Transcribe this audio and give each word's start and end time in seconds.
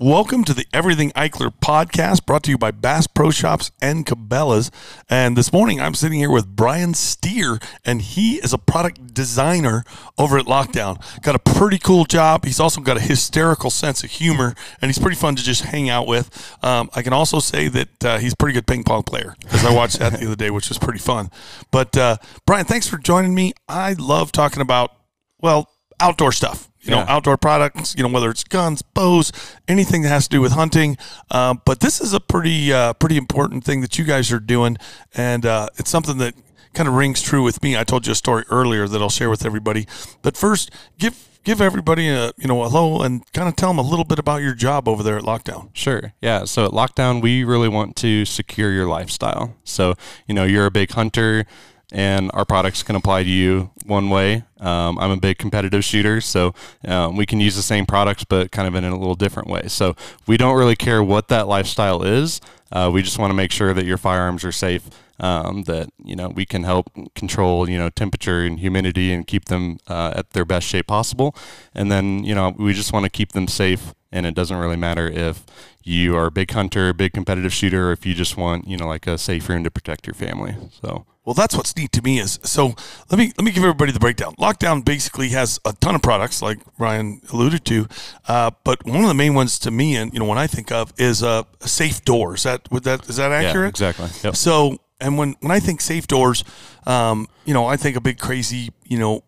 Welcome 0.00 0.44
to 0.44 0.54
the 0.54 0.64
Everything 0.72 1.10
Eichler 1.10 1.52
podcast 1.60 2.24
brought 2.24 2.44
to 2.44 2.52
you 2.52 2.56
by 2.56 2.70
Bass 2.70 3.08
Pro 3.08 3.32
Shops 3.32 3.72
and 3.82 4.06
Cabela's. 4.06 4.70
And 5.10 5.36
this 5.36 5.52
morning 5.52 5.80
I'm 5.80 5.94
sitting 5.94 6.20
here 6.20 6.30
with 6.30 6.46
Brian 6.46 6.94
Steer, 6.94 7.58
and 7.84 8.00
he 8.00 8.36
is 8.36 8.52
a 8.52 8.58
product 8.58 9.12
designer 9.12 9.82
over 10.16 10.38
at 10.38 10.46
Lockdown. 10.46 11.02
Got 11.22 11.34
a 11.34 11.40
pretty 11.40 11.78
cool 11.78 12.04
job. 12.04 12.44
He's 12.44 12.60
also 12.60 12.80
got 12.80 12.96
a 12.96 13.00
hysterical 13.00 13.70
sense 13.70 14.04
of 14.04 14.10
humor, 14.10 14.54
and 14.80 14.88
he's 14.88 15.00
pretty 15.00 15.16
fun 15.16 15.34
to 15.34 15.42
just 15.42 15.64
hang 15.64 15.90
out 15.90 16.06
with. 16.06 16.56
Um, 16.62 16.90
I 16.94 17.02
can 17.02 17.12
also 17.12 17.40
say 17.40 17.66
that 17.66 18.04
uh, 18.04 18.18
he's 18.18 18.34
a 18.34 18.36
pretty 18.36 18.54
good 18.54 18.68
ping 18.68 18.84
pong 18.84 19.02
player 19.02 19.34
because 19.40 19.64
I 19.64 19.74
watched 19.74 19.98
that 19.98 20.12
the 20.12 20.26
other 20.26 20.36
day, 20.36 20.50
which 20.50 20.68
was 20.68 20.78
pretty 20.78 21.00
fun. 21.00 21.28
But 21.72 21.98
uh, 21.98 22.18
Brian, 22.46 22.66
thanks 22.66 22.86
for 22.86 22.98
joining 22.98 23.34
me. 23.34 23.52
I 23.68 23.94
love 23.94 24.30
talking 24.30 24.62
about, 24.62 24.92
well, 25.40 25.68
outdoor 26.00 26.32
stuff 26.32 26.68
you 26.88 26.94
know, 26.94 27.04
outdoor 27.08 27.36
products, 27.36 27.94
you 27.96 28.02
know, 28.02 28.08
whether 28.08 28.30
it's 28.30 28.44
guns, 28.44 28.82
bows, 28.82 29.32
anything 29.66 30.02
that 30.02 30.08
has 30.08 30.24
to 30.24 30.30
do 30.30 30.40
with 30.40 30.52
hunting. 30.52 30.96
Uh, 31.30 31.54
but 31.64 31.80
this 31.80 32.00
is 32.00 32.12
a 32.12 32.20
pretty, 32.20 32.72
uh, 32.72 32.94
pretty 32.94 33.16
important 33.16 33.64
thing 33.64 33.80
that 33.82 33.98
you 33.98 34.04
guys 34.04 34.32
are 34.32 34.40
doing. 34.40 34.76
And 35.14 35.44
uh, 35.44 35.68
it's 35.76 35.90
something 35.90 36.18
that 36.18 36.34
kind 36.72 36.88
of 36.88 36.94
rings 36.94 37.20
true 37.20 37.42
with 37.42 37.62
me. 37.62 37.76
I 37.76 37.84
told 37.84 38.06
you 38.06 38.12
a 38.12 38.16
story 38.16 38.44
earlier 38.50 38.88
that 38.88 39.02
I'll 39.02 39.10
share 39.10 39.30
with 39.30 39.44
everybody. 39.44 39.86
But 40.22 40.36
first, 40.36 40.70
give, 40.98 41.28
give 41.44 41.60
everybody 41.60 42.08
a, 42.08 42.32
you 42.38 42.46
know, 42.46 42.62
a 42.62 42.68
hello 42.68 43.02
and 43.02 43.30
kind 43.32 43.48
of 43.48 43.56
tell 43.56 43.70
them 43.70 43.78
a 43.78 43.88
little 43.88 44.04
bit 44.04 44.18
about 44.18 44.42
your 44.42 44.54
job 44.54 44.88
over 44.88 45.02
there 45.02 45.18
at 45.18 45.24
Lockdown. 45.24 45.70
Sure. 45.74 46.12
Yeah. 46.22 46.44
So 46.44 46.64
at 46.64 46.70
Lockdown, 46.70 47.20
we 47.20 47.44
really 47.44 47.68
want 47.68 47.96
to 47.96 48.24
secure 48.24 48.72
your 48.72 48.86
lifestyle. 48.86 49.56
So, 49.64 49.94
you 50.26 50.34
know, 50.34 50.44
you're 50.44 50.66
a 50.66 50.70
big 50.70 50.92
hunter 50.92 51.44
and 51.92 52.30
our 52.34 52.44
products 52.44 52.82
can 52.82 52.96
apply 52.96 53.22
to 53.22 53.30
you 53.30 53.70
one 53.86 54.10
way. 54.10 54.44
Um, 54.60 54.98
I'm 54.98 55.10
a 55.10 55.16
big 55.16 55.38
competitive 55.38 55.84
shooter, 55.84 56.20
so 56.20 56.54
um, 56.86 57.16
we 57.16 57.24
can 57.24 57.40
use 57.40 57.56
the 57.56 57.62
same 57.62 57.86
products, 57.86 58.24
but 58.24 58.50
kind 58.50 58.68
of 58.68 58.74
in 58.74 58.84
a 58.84 58.96
little 58.96 59.14
different 59.14 59.48
way. 59.48 59.68
So 59.68 59.96
we 60.26 60.36
don't 60.36 60.56
really 60.56 60.76
care 60.76 61.02
what 61.02 61.28
that 61.28 61.48
lifestyle 61.48 62.02
is. 62.02 62.40
Uh, 62.70 62.90
we 62.92 63.02
just 63.02 63.18
want 63.18 63.30
to 63.30 63.34
make 63.34 63.50
sure 63.50 63.72
that 63.72 63.86
your 63.86 63.96
firearms 63.96 64.44
are 64.44 64.52
safe. 64.52 64.90
Um, 65.20 65.64
that 65.64 65.88
you 66.04 66.14
know 66.14 66.28
we 66.28 66.46
can 66.46 66.62
help 66.62 66.90
control 67.14 67.68
you 67.68 67.76
know 67.76 67.90
temperature 67.90 68.44
and 68.44 68.60
humidity 68.60 69.12
and 69.12 69.26
keep 69.26 69.46
them 69.46 69.78
uh, 69.88 70.12
at 70.14 70.30
their 70.30 70.44
best 70.44 70.66
shape 70.66 70.86
possible, 70.86 71.34
and 71.74 71.90
then 71.90 72.24
you 72.24 72.34
know 72.34 72.54
we 72.56 72.72
just 72.72 72.92
want 72.92 73.04
to 73.04 73.10
keep 73.10 73.32
them 73.32 73.48
safe. 73.48 73.94
And 74.10 74.24
it 74.24 74.34
doesn't 74.34 74.56
really 74.56 74.76
matter 74.76 75.06
if 75.06 75.44
you 75.84 76.16
are 76.16 76.26
a 76.26 76.30
big 76.30 76.50
hunter, 76.52 76.94
big 76.94 77.12
competitive 77.12 77.52
shooter, 77.52 77.88
or 77.90 77.92
if 77.92 78.06
you 78.06 78.14
just 78.14 78.36
want 78.38 78.66
you 78.66 78.76
know 78.76 78.86
like 78.86 79.06
a 79.06 79.18
safe 79.18 79.48
room 79.48 79.64
to 79.64 79.70
protect 79.70 80.06
your 80.06 80.14
family. 80.14 80.56
So 80.80 81.04
Well, 81.24 81.34
that's 81.34 81.54
what's 81.54 81.76
neat 81.76 81.92
to 81.92 82.00
me 82.00 82.18
is 82.18 82.38
so. 82.42 82.74
Let 83.10 83.18
me 83.18 83.32
let 83.36 83.44
me 83.44 83.50
give 83.50 83.62
everybody 83.62 83.92
the 83.92 84.00
breakdown. 84.00 84.34
Lockdown 84.38 84.82
basically 84.82 85.28
has 85.30 85.60
a 85.66 85.74
ton 85.74 85.94
of 85.94 86.00
products, 86.00 86.40
like 86.40 86.58
Ryan 86.78 87.20
alluded 87.32 87.66
to, 87.66 87.86
uh, 88.28 88.50
but 88.64 88.86
one 88.86 89.02
of 89.02 89.08
the 89.08 89.14
main 89.14 89.34
ones 89.34 89.58
to 89.58 89.70
me, 89.70 89.94
and 89.96 90.10
you 90.14 90.20
know, 90.20 90.24
when 90.24 90.38
I 90.38 90.46
think 90.46 90.72
of, 90.72 90.94
is 90.96 91.22
a 91.22 91.44
safe 91.60 92.02
door. 92.02 92.36
Is 92.36 92.44
that 92.44 92.70
would 92.70 92.84
that 92.84 93.10
is 93.10 93.16
that 93.16 93.30
accurate? 93.30 93.78
yeah, 93.78 93.88
exactly. 93.90 94.08
Yep. 94.24 94.36
So, 94.36 94.78
and 95.00 95.18
when 95.18 95.36
when 95.40 95.50
I 95.52 95.60
think 95.60 95.80
safe 95.80 96.06
doors, 96.06 96.44
um, 96.86 97.28
you 97.44 97.54
know, 97.54 97.66
I 97.66 97.76
think 97.76 97.96
a 97.96 98.00
big 98.00 98.18
crazy, 98.18 98.70
you 98.84 98.98
know, 98.98 99.24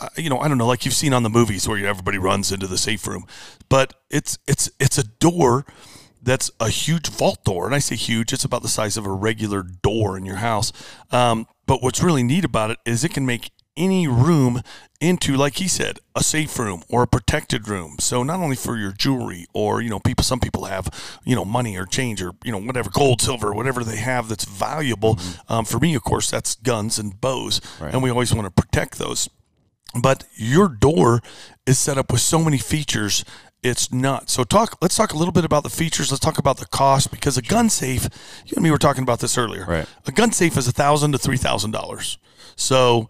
uh, 0.00 0.08
you 0.16 0.28
know, 0.28 0.38
I 0.38 0.48
don't 0.48 0.58
know, 0.58 0.66
like 0.66 0.84
you've 0.84 0.94
seen 0.94 1.12
on 1.12 1.22
the 1.22 1.30
movies 1.30 1.68
where 1.68 1.84
everybody 1.86 2.18
runs 2.18 2.52
into 2.52 2.66
the 2.66 2.78
safe 2.78 3.06
room, 3.06 3.26
but 3.68 3.94
it's 4.10 4.38
it's 4.46 4.70
it's 4.78 4.98
a 4.98 5.04
door 5.04 5.64
that's 6.22 6.50
a 6.58 6.68
huge 6.68 7.08
vault 7.08 7.44
door, 7.44 7.66
and 7.66 7.74
I 7.74 7.78
say 7.78 7.96
huge, 7.96 8.32
it's 8.32 8.44
about 8.44 8.62
the 8.62 8.68
size 8.68 8.96
of 8.96 9.04
a 9.06 9.12
regular 9.12 9.62
door 9.62 10.16
in 10.16 10.24
your 10.24 10.36
house. 10.36 10.72
Um, 11.10 11.46
but 11.66 11.82
what's 11.82 12.02
really 12.02 12.22
neat 12.22 12.44
about 12.44 12.70
it 12.70 12.78
is 12.86 13.04
it 13.04 13.12
can 13.12 13.26
make 13.26 13.50
any 13.76 14.06
room 14.06 14.62
into 15.00 15.36
like 15.36 15.56
he 15.56 15.68
said 15.68 15.98
a 16.14 16.22
safe 16.22 16.58
room 16.58 16.82
or 16.88 17.02
a 17.02 17.06
protected 17.06 17.68
room. 17.68 17.96
So 17.98 18.22
not 18.22 18.40
only 18.40 18.56
for 18.56 18.76
your 18.76 18.92
jewelry 18.92 19.46
or 19.52 19.82
you 19.82 19.90
know 19.90 20.00
people 20.00 20.24
some 20.24 20.40
people 20.40 20.64
have 20.64 20.88
you 21.24 21.34
know 21.34 21.44
money 21.44 21.76
or 21.76 21.84
change 21.84 22.22
or 22.22 22.32
you 22.44 22.52
know 22.52 22.58
whatever 22.60 22.90
gold 22.90 23.20
silver 23.20 23.52
whatever 23.52 23.84
they 23.84 23.96
have 23.96 24.28
that's 24.28 24.44
valuable. 24.44 25.18
Um, 25.48 25.64
for 25.64 25.78
me 25.78 25.94
of 25.94 26.02
course 26.04 26.30
that's 26.30 26.54
guns 26.54 26.98
and 26.98 27.20
bows 27.20 27.60
and 27.92 28.02
we 28.02 28.10
always 28.10 28.34
want 28.34 28.46
to 28.46 28.62
protect 28.62 28.98
those. 28.98 29.28
But 30.00 30.24
your 30.34 30.68
door 30.68 31.20
is 31.66 31.78
set 31.78 31.98
up 31.98 32.10
with 32.10 32.20
so 32.20 32.42
many 32.42 32.58
features 32.58 33.24
it's 33.62 33.90
nuts. 33.90 34.34
So 34.34 34.44
talk 34.44 34.76
let's 34.82 34.94
talk 34.94 35.14
a 35.14 35.16
little 35.16 35.32
bit 35.32 35.44
about 35.44 35.62
the 35.62 35.70
features. 35.70 36.10
Let's 36.10 36.20
talk 36.20 36.38
about 36.38 36.58
the 36.58 36.66
cost 36.66 37.10
because 37.10 37.38
a 37.38 37.42
gun 37.42 37.70
safe 37.70 38.04
you 38.44 38.52
and 38.56 38.62
me 38.62 38.70
were 38.70 38.78
talking 38.78 39.02
about 39.02 39.20
this 39.20 39.38
earlier. 39.38 39.64
Right. 39.66 39.86
a 40.06 40.12
gun 40.12 40.32
safe 40.32 40.58
is 40.58 40.68
a 40.68 40.72
thousand 40.72 41.12
to 41.12 41.18
three 41.18 41.38
thousand 41.38 41.70
dollars. 41.70 42.18
So 42.56 43.08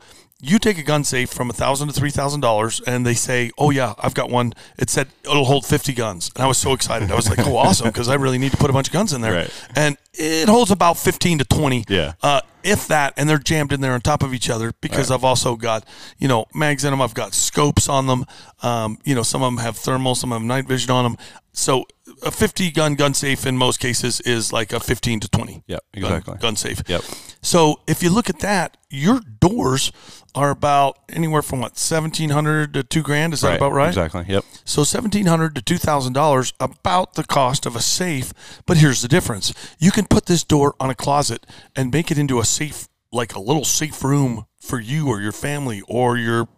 you 0.50 0.58
take 0.58 0.78
a 0.78 0.82
gun 0.82 1.04
safe 1.04 1.30
from 1.30 1.48
a 1.50 1.52
thousand 1.52 1.88
to 1.88 1.94
three 1.94 2.10
thousand 2.10 2.40
dollars 2.40 2.80
and 2.86 3.04
they 3.06 3.14
say 3.14 3.50
oh 3.58 3.70
yeah 3.70 3.94
i've 3.98 4.14
got 4.14 4.30
one 4.30 4.52
it 4.78 4.90
said 4.90 5.08
it'll 5.24 5.44
hold 5.44 5.64
50 5.64 5.92
guns 5.94 6.30
and 6.34 6.44
i 6.44 6.46
was 6.46 6.58
so 6.58 6.72
excited 6.72 7.10
i 7.10 7.14
was 7.16 7.28
like 7.28 7.38
oh 7.46 7.56
awesome 7.56 7.88
because 7.88 8.08
i 8.08 8.14
really 8.14 8.38
need 8.38 8.50
to 8.52 8.56
put 8.58 8.70
a 8.70 8.72
bunch 8.72 8.88
of 8.88 8.92
guns 8.92 9.12
in 9.12 9.20
there 9.20 9.32
Right. 9.34 9.50
and 9.74 9.96
it 10.12 10.48
holds 10.48 10.70
about 10.70 10.96
15 10.96 11.38
to 11.38 11.44
20 11.44 11.84
Yeah. 11.88 12.12
uh, 12.22 12.40
if 12.62 12.86
that, 12.88 13.12
and 13.18 13.28
they're 13.28 13.36
jammed 13.36 13.72
in 13.72 13.82
there 13.82 13.92
on 13.92 14.00
top 14.00 14.22
of 14.22 14.32
each 14.32 14.48
other 14.48 14.72
because 14.80 15.10
I've 15.10 15.22
also 15.24 15.54
got, 15.54 15.84
you 16.18 16.28
know, 16.28 16.46
mags 16.54 16.82
in 16.82 16.92
them. 16.92 17.02
I've 17.02 17.12
got 17.12 17.34
scopes 17.34 17.90
on 17.90 18.06
them. 18.06 18.24
Um, 18.62 18.96
you 19.04 19.14
know, 19.14 19.22
some 19.22 19.42
of 19.42 19.52
them 19.52 19.58
have 19.62 19.76
thermal, 19.76 20.14
some 20.14 20.32
of 20.32 20.40
them 20.40 20.46
night 20.48 20.66
vision 20.66 20.90
on 20.90 21.04
them. 21.04 21.18
So 21.52 21.84
a 22.24 22.30
50 22.30 22.70
gun 22.70 22.94
gun 22.94 23.14
safe 23.14 23.46
in 23.46 23.56
most 23.56 23.80
cases 23.80 24.20
is 24.22 24.52
like 24.52 24.72
a 24.72 24.80
15 24.80 25.20
to 25.20 25.28
20. 25.28 25.62
Yep, 25.66 25.84
gun- 25.94 26.04
exactly. 26.04 26.38
Gun, 26.38 26.56
safe. 26.56 26.82
Yep. 26.86 27.02
So 27.42 27.80
if 27.86 28.02
you 28.02 28.10
look 28.10 28.30
at 28.30 28.40
that, 28.40 28.76
your 28.90 29.20
doors 29.40 29.92
are 30.34 30.50
about 30.50 30.98
anywhere 31.08 31.42
from 31.42 31.60
what 31.60 31.72
1700 31.72 32.74
to 32.74 32.82
2 32.82 33.02
grand 33.02 33.32
is 33.32 33.42
that 33.42 33.56
about 33.56 33.72
right? 33.72 33.88
Exactly. 33.88 34.24
Yep. 34.26 34.44
So 34.64 34.82
seventeen 34.82 35.26
hundred 35.26 35.54
to 35.54 35.62
two 35.62 35.78
thousand 35.78 36.14
dollars, 36.14 36.52
about 36.58 37.14
the 37.14 37.24
cost 37.24 37.66
of 37.66 37.76
a 37.76 37.80
safe. 37.80 38.32
But 38.66 38.78
here's 38.78 39.02
the 39.02 39.08
difference: 39.08 39.52
you 39.78 39.90
can 39.90 40.06
put 40.06 40.26
this 40.26 40.42
door 40.42 40.74
on 40.80 40.90
a 40.90 40.94
closet 40.94 41.46
and 41.76 41.92
make 41.92 42.10
it 42.10 42.18
into 42.18 42.40
a 42.40 42.44
safe, 42.44 42.88
like 43.12 43.34
a 43.34 43.40
little 43.40 43.64
safe 43.64 44.02
room 44.02 44.46
for 44.58 44.80
you 44.80 45.08
or 45.08 45.20
your 45.20 45.32
family 45.32 45.82
or 45.86 46.16
your 46.16 46.48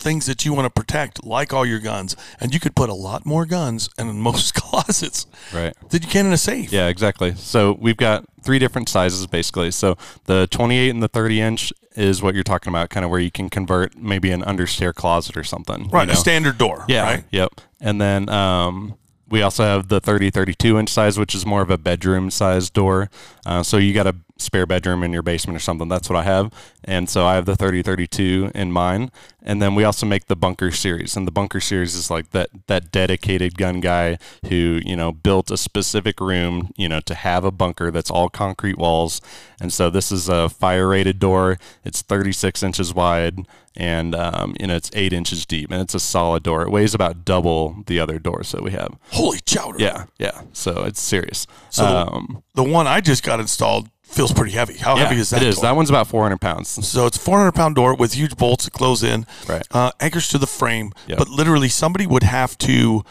things 0.00 0.26
that 0.26 0.44
you 0.44 0.52
want 0.54 0.66
to 0.66 0.70
protect, 0.70 1.24
like 1.24 1.52
all 1.52 1.64
your 1.66 1.78
guns. 1.78 2.16
And 2.40 2.52
you 2.54 2.58
could 2.60 2.74
put 2.74 2.88
a 2.88 2.94
lot 2.94 3.24
more 3.26 3.44
guns 3.46 3.88
in 3.98 4.18
most 4.20 4.54
closets 4.54 5.26
Right. 5.54 5.74
than 5.90 6.02
you 6.02 6.08
can 6.08 6.26
in 6.26 6.32
a 6.32 6.38
safe. 6.38 6.72
Yeah, 6.72 6.88
exactly. 6.88 7.34
So 7.36 7.76
we've 7.80 7.96
got 7.96 8.24
three 8.42 8.58
different 8.58 8.88
sizes 8.88 9.26
basically. 9.26 9.70
So 9.70 9.96
the 10.24 10.46
28 10.50 10.90
and 10.90 11.02
the 11.02 11.08
30 11.08 11.40
inch 11.40 11.72
is 11.96 12.22
what 12.22 12.34
you're 12.34 12.44
talking 12.44 12.70
about, 12.70 12.88
kind 12.88 13.04
of 13.04 13.10
where 13.10 13.20
you 13.20 13.30
can 13.30 13.50
convert 13.50 13.96
maybe 13.96 14.30
an 14.30 14.42
understair 14.42 14.94
closet 14.94 15.36
or 15.36 15.44
something. 15.44 15.84
you 15.84 15.90
Right, 15.90 16.06
know? 16.08 16.14
a 16.14 16.16
standard 16.16 16.56
door. 16.56 16.84
Yeah. 16.88 17.02
Right. 17.02 17.24
Yep. 17.30 17.60
And 17.80 18.00
then 18.00 18.28
um, 18.28 18.94
we 19.28 19.42
also 19.42 19.64
have 19.64 19.88
the 19.88 20.00
30, 20.00 20.30
32 20.30 20.78
inch 20.78 20.88
size, 20.88 21.18
which 21.18 21.34
is 21.34 21.44
more 21.44 21.62
of 21.62 21.70
a 21.70 21.76
bedroom 21.78 22.30
size 22.30 22.70
door. 22.70 23.10
Uh, 23.44 23.62
so 23.62 23.76
you 23.76 23.92
got 23.92 24.06
a 24.06 24.14
spare 24.40 24.66
bedroom 24.66 25.02
in 25.02 25.12
your 25.12 25.22
basement 25.22 25.56
or 25.56 25.60
something. 25.60 25.88
That's 25.88 26.08
what 26.08 26.16
I 26.16 26.22
have. 26.24 26.52
And 26.84 27.08
so 27.08 27.26
I 27.26 27.34
have 27.34 27.46
the 27.46 27.56
3032 27.56 28.52
in 28.54 28.72
mine. 28.72 29.10
And 29.42 29.60
then 29.60 29.74
we 29.74 29.84
also 29.84 30.06
make 30.06 30.26
the 30.26 30.36
bunker 30.36 30.70
series. 30.70 31.16
And 31.16 31.26
the 31.26 31.32
bunker 31.32 31.60
series 31.60 31.94
is 31.94 32.10
like 32.10 32.30
that, 32.30 32.50
that 32.66 32.90
dedicated 32.92 33.56
gun 33.56 33.80
guy 33.80 34.18
who, 34.48 34.80
you 34.84 34.96
know, 34.96 35.12
built 35.12 35.50
a 35.50 35.56
specific 35.56 36.20
room, 36.20 36.72
you 36.76 36.88
know, 36.88 37.00
to 37.00 37.14
have 37.14 37.44
a 37.44 37.50
bunker 37.50 37.90
that's 37.90 38.10
all 38.10 38.28
concrete 38.28 38.78
walls. 38.78 39.20
And 39.60 39.72
so 39.72 39.90
this 39.90 40.10
is 40.12 40.28
a 40.28 40.48
fire 40.48 40.88
rated 40.88 41.18
door. 41.18 41.58
It's 41.84 42.02
36 42.02 42.62
inches 42.62 42.94
wide 42.94 43.46
and, 43.76 44.14
um, 44.14 44.56
you 44.58 44.66
know, 44.66 44.76
it's 44.76 44.90
eight 44.94 45.12
inches 45.12 45.46
deep 45.46 45.70
and 45.70 45.80
it's 45.80 45.94
a 45.94 46.00
solid 46.00 46.42
door. 46.42 46.62
It 46.62 46.70
weighs 46.70 46.94
about 46.94 47.24
double 47.24 47.82
the 47.86 48.00
other 48.00 48.18
doors 48.18 48.52
that 48.52 48.62
we 48.62 48.72
have. 48.72 48.96
Holy 49.12 49.40
chowder. 49.40 49.78
Yeah. 49.78 50.06
Yeah. 50.18 50.42
So 50.52 50.84
it's 50.84 51.00
serious. 51.00 51.46
So 51.70 51.84
um, 51.84 52.42
the 52.54 52.64
one 52.64 52.86
I 52.86 53.00
just 53.00 53.22
got 53.22 53.40
installed 53.40 53.88
feels 54.10 54.32
pretty 54.32 54.52
heavy. 54.52 54.76
How 54.76 54.96
yeah, 54.96 55.04
heavy 55.04 55.20
is 55.20 55.30
that? 55.30 55.42
It 55.42 55.48
is. 55.48 55.56
door? 55.56 55.62
That 55.64 55.76
one's 55.76 55.90
about 55.90 56.06
400 56.08 56.40
pounds. 56.40 56.68
So 56.86 57.06
it's 57.06 57.16
400 57.18 57.52
pound 57.52 57.76
door 57.76 57.94
with 57.94 58.14
huge 58.14 58.36
bolts 58.36 58.64
that 58.64 58.72
close 58.72 59.02
in, 59.02 59.26
Right. 59.48 59.66
uh, 59.70 59.92
anchors 60.00 60.28
to 60.28 60.38
the 60.38 60.46
frame. 60.46 60.92
Yep. 61.06 61.18
But 61.18 61.28
literally, 61.28 61.68
somebody 61.68 62.06
would 62.06 62.22
have 62.24 62.58
to 62.58 63.04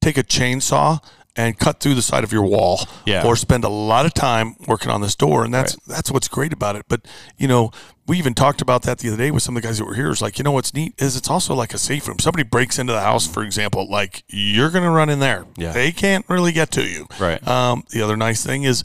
take 0.00 0.16
a 0.18 0.22
chainsaw 0.22 1.02
and 1.36 1.58
cut 1.58 1.80
through 1.80 1.94
the 1.96 2.02
side 2.02 2.22
of 2.22 2.32
your 2.32 2.44
wall, 2.44 2.86
Yeah. 3.06 3.26
or 3.26 3.34
spend 3.34 3.64
a 3.64 3.68
lot 3.68 4.06
of 4.06 4.14
time 4.14 4.54
working 4.68 4.88
on 4.88 5.00
this 5.00 5.16
door. 5.16 5.44
And 5.44 5.52
that's 5.52 5.76
that's 5.88 6.08
what's 6.12 6.28
great 6.28 6.52
about 6.52 6.76
it. 6.76 6.84
But 6.88 7.00
you 7.36 7.48
know, 7.48 7.72
we 8.06 8.18
even 8.18 8.34
talked 8.34 8.62
about 8.62 8.82
that 8.82 8.98
the 8.98 9.08
other 9.08 9.16
day 9.16 9.32
with 9.32 9.42
some 9.42 9.56
of 9.56 9.62
the 9.62 9.66
guys 9.66 9.78
that 9.78 9.84
were 9.84 9.94
here. 9.94 10.10
It's 10.10 10.22
like, 10.22 10.38
you 10.38 10.44
know, 10.44 10.52
what's 10.52 10.72
neat 10.72 10.94
is 10.98 11.16
it's 11.16 11.28
also 11.28 11.52
like 11.54 11.74
a 11.74 11.78
safe 11.78 12.06
room. 12.06 12.20
Somebody 12.20 12.44
breaks 12.44 12.78
into 12.78 12.92
the 12.92 13.00
house, 13.00 13.26
for 13.26 13.42
example, 13.42 13.90
like 13.90 14.22
you're 14.28 14.70
gonna 14.70 14.92
run 14.92 15.08
in 15.10 15.18
there. 15.18 15.44
Yeah. 15.56 15.72
They 15.72 15.90
can't 15.90 16.24
really 16.28 16.52
get 16.52 16.70
to 16.72 16.84
you. 16.84 17.08
Right. 17.18 17.44
Um, 17.48 17.82
the 17.90 18.00
other 18.02 18.16
nice 18.16 18.44
thing 18.46 18.62
is, 18.62 18.84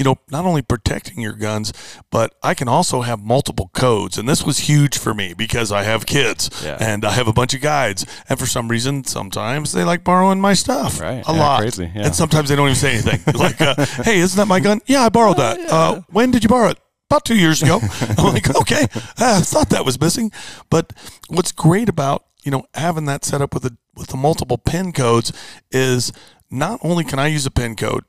you 0.00 0.04
know, 0.04 0.16
not 0.30 0.46
only 0.46 0.62
protecting 0.62 1.20
your 1.20 1.34
guns, 1.34 1.74
but 2.10 2.34
I 2.42 2.54
can 2.54 2.68
also 2.68 3.02
have 3.02 3.20
multiple 3.20 3.70
codes. 3.74 4.16
And 4.16 4.26
this 4.26 4.42
was 4.42 4.60
huge 4.60 4.96
for 4.96 5.12
me 5.12 5.34
because 5.34 5.70
I 5.70 5.82
have 5.82 6.06
kids 6.06 6.48
Yeah. 6.64 6.78
and 6.80 7.04
I 7.04 7.10
have 7.12 7.28
a 7.28 7.34
bunch 7.34 7.52
of 7.52 7.60
guides. 7.60 8.06
And 8.26 8.38
for 8.38 8.46
some 8.46 8.68
reason, 8.68 9.04
sometimes 9.04 9.72
they 9.72 9.84
like 9.84 10.02
borrowing 10.02 10.40
my 10.40 10.54
stuff. 10.54 10.98
Right. 11.02 11.22
A 11.28 11.32
Yeah, 11.34 11.38
lot. 11.38 11.60
crazy. 11.60 11.92
Yeah. 11.94 12.06
And 12.06 12.14
sometimes 12.16 12.48
they 12.48 12.56
don't 12.56 12.68
even 12.68 12.76
say 12.76 12.92
anything. 12.94 13.20
like, 13.34 13.60
uh, 13.60 13.74
hey, 14.02 14.20
isn't 14.20 14.38
that 14.38 14.48
my 14.48 14.58
gun? 14.58 14.80
Yeah, 14.86 15.02
I 15.04 15.10
borrowed 15.10 15.36
that. 15.36 15.60
Uh, 15.70 16.00
when 16.08 16.30
did 16.30 16.42
you 16.44 16.48
borrow 16.48 16.70
it? 16.70 16.78
About 17.10 17.26
two 17.26 17.36
years 17.36 17.60
ago. 17.62 17.78
I'm 18.16 18.32
like, 18.32 18.48
okay, 18.56 18.84
I 19.18 19.40
thought 19.42 19.68
that 19.68 19.84
was 19.84 20.00
missing. 20.00 20.32
But 20.70 20.94
what's 21.28 21.52
great 21.52 21.90
about 21.90 22.24
you 22.42 22.50
know, 22.50 22.64
having 22.72 23.04
that 23.04 23.22
set 23.22 23.42
up 23.42 23.52
with 23.52 23.64
the 23.64 23.76
with 23.94 24.06
the 24.08 24.16
multiple 24.16 24.56
pin 24.56 24.92
codes 24.92 25.30
is 25.70 26.10
not 26.50 26.80
only 26.82 27.04
can 27.04 27.18
I 27.18 27.26
use 27.26 27.44
a 27.44 27.50
pin 27.50 27.76
code, 27.76 28.04